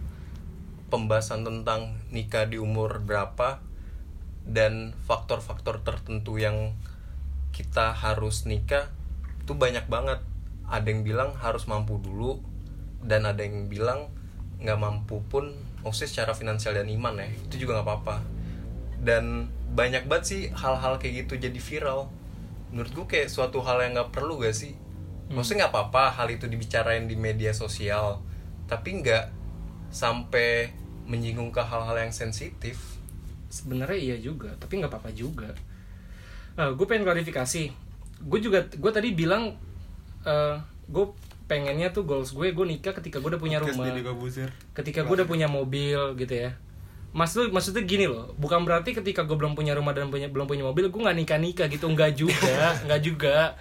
[0.92, 3.58] pembahasan tentang nikah di umur berapa
[4.46, 6.76] dan faktor-faktor tertentu yang
[7.50, 8.92] kita harus nikah
[9.42, 10.22] itu banyak banget.
[10.66, 12.38] Ada yang bilang harus mampu dulu
[13.02, 14.10] dan ada yang bilang
[14.62, 18.16] nggak mampu pun maksudnya secara finansial dan iman ya itu juga nggak apa-apa
[19.04, 22.08] dan banyak banget sih hal-hal kayak gitu jadi viral
[22.76, 24.76] menurut gue kayak suatu hal yang nggak perlu gak sih?
[25.32, 28.20] Maksudnya nggak apa-apa hal itu dibicarain di media sosial
[28.68, 29.32] tapi nggak
[29.88, 30.76] sampai
[31.08, 33.00] menyinggung ke hal-hal yang sensitif.
[33.48, 35.56] Sebenarnya iya juga tapi nggak apa-apa juga.
[36.76, 37.72] Gue pengen klarifikasi.
[38.20, 39.56] Gue juga gue tadi bilang
[40.86, 41.06] gue
[41.48, 44.52] pengennya tuh goals gue gue nikah ketika gue udah punya Podcast rumah.
[44.76, 46.52] Ketika gue udah punya mobil gitu ya
[47.16, 48.36] maksud maksudnya gini loh.
[48.36, 51.38] Bukan berarti ketika gue belum punya rumah dan punya belum punya mobil gue nggak nikah
[51.40, 51.88] nikah gitu.
[51.88, 53.56] Nggak juga nggak juga.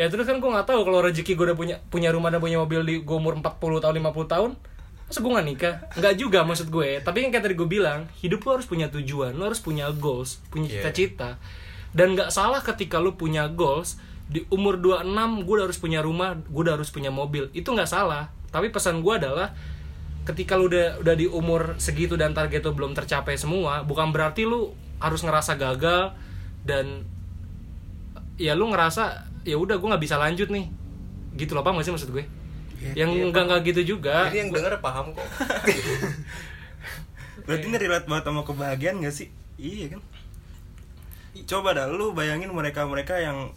[0.00, 2.56] Ya terus kan gue nggak tahu kalau rezeki gue udah punya punya rumah dan punya
[2.56, 4.50] mobil di gue umur 40 tahun 50 tahun
[5.08, 5.74] masa gue nggak nikah?
[6.00, 6.88] Nggak juga maksud gue.
[7.04, 10.40] Tapi yang kayak tadi gue bilang hidup lo harus punya tujuan lo harus punya goals
[10.48, 10.84] punya Yeah.
[10.88, 11.36] cita-cita.
[11.92, 13.96] Dan nggak salah ketika lo punya goals
[14.28, 17.48] di umur 26 gue udah harus punya rumah gue udah harus punya mobil.
[17.52, 18.28] Itu nggak salah.
[18.48, 19.52] Tapi pesan gue adalah
[20.28, 24.44] ketika lu udah udah di umur segitu dan target lu belum tercapai semua bukan berarti
[24.44, 26.12] lu harus ngerasa gagal
[26.68, 27.08] dan
[28.36, 30.68] ya lu ngerasa ya udah gue nggak bisa lanjut nih.
[31.38, 32.24] Gitu loh paham gak sih maksud gue?
[32.92, 34.28] Yang enggak enggak gitu juga.
[34.28, 35.24] Jadi yang denger paham kok.
[37.48, 39.28] Berarti ini relate banget sama kebahagiaan gak sih?
[39.56, 40.00] Iya kan?
[41.48, 43.54] Coba dah lu bayangin mereka-mereka yang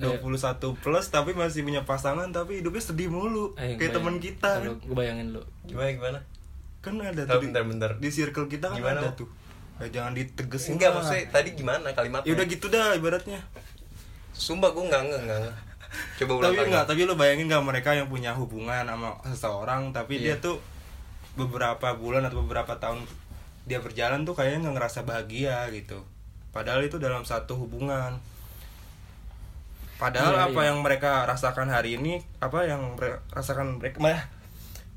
[0.00, 0.16] Iya.
[0.18, 4.50] 21 plus tapi masih punya pasangan tapi hidupnya sedih mulu Eh, kayak bayang- teman kita
[4.58, 4.72] kan.
[4.74, 6.18] gue bayangin lu gimana gimana
[6.80, 7.90] Kan ada tuh di, bentar, bentar.
[7.94, 9.28] di circle kita kan Gimana, ada tuh.
[9.76, 10.76] Ya, jangan ditegesin.
[10.76, 10.96] enggak lah.
[10.98, 13.40] maksudnya tadi gimana kalimatnya Ya udah gitu dah ibaratnya.
[14.32, 15.56] sumpah gue nggak nggak nggak nggak.
[16.16, 16.68] coba ulang tapi lagi.
[16.70, 20.40] enggak, tapi lu bayangin gak mereka yang punya hubungan sama seseorang tapi dia Iya.
[20.40, 20.56] tuh
[21.32, 23.04] beberapa bulan atau beberapa tahun
[23.62, 26.00] dia berjalan tuh kayaknya nggak ngerasa bahagia gitu.
[26.50, 28.16] Padahal itu dalam satu hubungan.
[30.00, 30.68] Padahal Iya, apa iya.
[30.72, 34.00] yang mereka rasakan hari ini, apa yang mere- rasakan mereka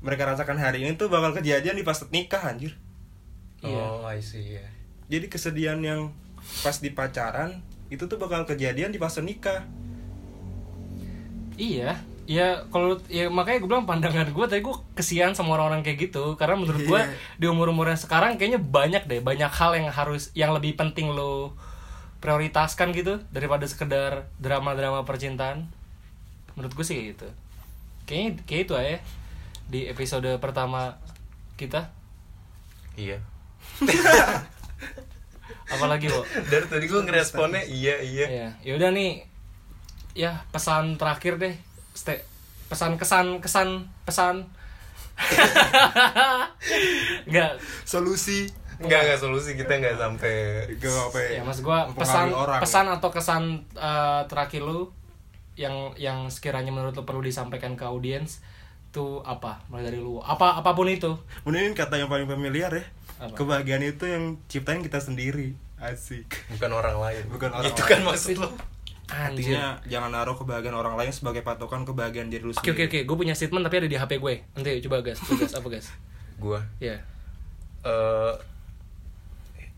[0.00, 2.72] mereka rasakan hari ini tuh bakal kejadian di pas nikah anjir.
[3.60, 3.76] Iya.
[3.76, 4.64] oh I see ya
[5.06, 6.12] Jadi kesedihan yang
[6.60, 9.64] pas di pacaran itu tuh bakal kejadian di pas nikah.
[11.54, 16.08] iya ya kalau ya makanya gue bilang pandangan gue tadi gue kesian sama orang-orang kayak
[16.08, 17.12] gitu karena menurut gue Iya.
[17.36, 21.06] di umur umur yang sekarang kayaknya banyak deh banyak hal yang harus yang lebih penting
[21.06, 21.52] lo
[22.24, 25.68] prioritaskan gitu daripada sekedar drama-drama percintaan?
[26.56, 27.28] Menurut gue sih kayak gitu.
[28.08, 28.96] Kayaknya kayak itu aja
[29.68, 30.96] di episode pertama
[31.60, 31.92] kita.
[32.96, 33.20] Iya.
[35.76, 38.26] Apalagi lo dari tadi gue ngeresponnya iya iya.
[38.28, 39.28] Ya yaudah nih
[40.16, 41.52] ya pesan terakhir deh.
[41.92, 42.24] Ste
[42.72, 44.48] pesan kesan kesan pesan.
[47.28, 47.60] Nggak.
[47.84, 50.34] Solusi nggak nggak solusi kita nggak sampai
[50.76, 52.58] Gak apa ya mas gua pesan orang.
[52.58, 54.90] pesan atau kesan eh, terakhir lu
[55.54, 58.42] yang yang sekiranya menurut lu perlu disampaikan ke audiens
[58.90, 62.84] tuh apa mulai dari lu apa apa pun itu Mending kata yang paling familiar ya.
[63.16, 63.34] Apa?
[63.36, 65.54] Kebahagiaan itu yang ciptain kita sendiri.
[65.76, 66.26] Asik.
[66.50, 67.90] bukan orang lain Bukan orang itu lain.
[67.90, 68.48] kan maksud lo
[69.04, 72.88] anjir Artinya jangan naruh kebahagiaan orang lain sebagai patokan kebahagiaan diri lu oke oke sendiri.
[72.88, 75.68] oke gue punya statement tapi ada di hp gue nanti coba gas coba gas apa
[75.68, 75.86] gas
[76.36, 76.96] gue ya
[77.84, 78.32] eh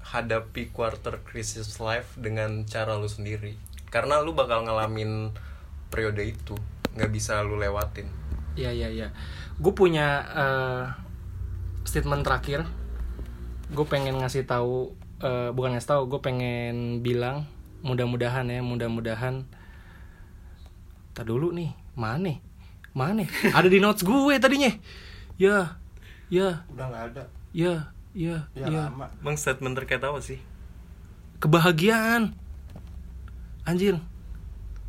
[0.07, 3.59] hadapi quarter crisis life dengan cara lu sendiri
[3.91, 5.35] karena lu bakal ngalamin
[5.91, 6.55] periode itu
[6.95, 8.07] nggak bisa lu lewatin
[8.57, 9.09] Iya iya iya.
[9.61, 10.85] Gue punya eh,
[11.85, 12.65] statement terakhir.
[13.69, 17.45] Gue pengen ngasih tahu, eh, bukan ngasih tahu, gue pengen bilang
[17.85, 19.45] mudah-mudahan ya, mudah-mudahan.
[21.13, 22.41] Tak dulu nih, mana?
[22.97, 23.29] Mana?
[23.53, 24.73] Ada di notes gue tadinya.
[25.37, 25.77] Ya,
[26.33, 27.23] ya, Udah nggak ada.
[27.53, 28.83] ya, ya, Ya, ya.
[28.89, 29.13] lama.
[29.21, 30.41] Bang statement terkait apa sih?
[31.37, 32.33] Kebahagiaan.
[33.63, 34.01] Anjir.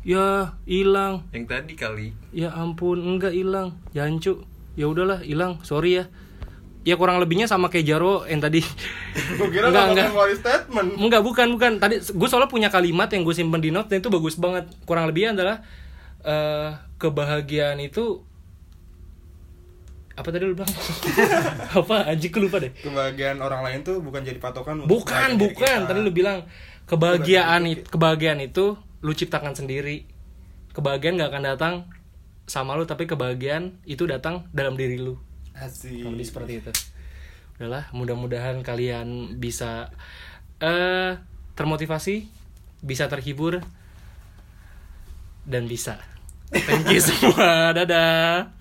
[0.00, 1.26] Ya, hilang.
[1.30, 3.76] Yang tadi kali Ya ampun, enggak hilang.
[3.92, 4.46] Jancu.
[4.72, 5.60] Ya udahlah, hilang.
[5.60, 6.04] Sorry ya.
[6.86, 8.64] Ya kurang lebihnya sama kayak Jaro yang tadi.
[9.38, 10.06] Gue kira Enggak, nggak enggak.
[10.08, 10.88] ngeluarin statement.
[10.96, 11.72] enggak, bukan, bukan.
[11.76, 14.64] Tadi gue soalnya punya kalimat yang gue simpen di note dan itu bagus banget.
[14.88, 15.56] Kurang lebihnya adalah
[16.24, 18.22] eh kebahagiaan itu
[20.18, 20.72] apa tadi lu bilang?
[21.78, 21.96] apa?
[22.10, 22.74] Anjing gue lupa deh.
[22.74, 25.86] Kebahagiaan orang lain tuh bukan jadi patokan Bukan, bukan.
[25.86, 26.42] Tadi lu bilang
[26.90, 30.02] kebahagiaan itu kebahagiaan itu lu ciptakan sendiri.
[30.74, 31.74] Kebahagiaan nggak akan datang
[32.50, 35.14] sama lu tapi kebahagiaan itu datang dalam diri lu.
[35.54, 36.02] Asik.
[36.02, 36.70] Lebih seperti itu.
[37.58, 39.94] Udahlah, mudah-mudahan kalian bisa
[40.58, 41.18] eh
[41.54, 42.26] termotivasi,
[42.82, 43.62] bisa terhibur
[45.46, 46.02] dan bisa.
[46.50, 47.70] Thank you semua.
[47.76, 48.58] Dadah.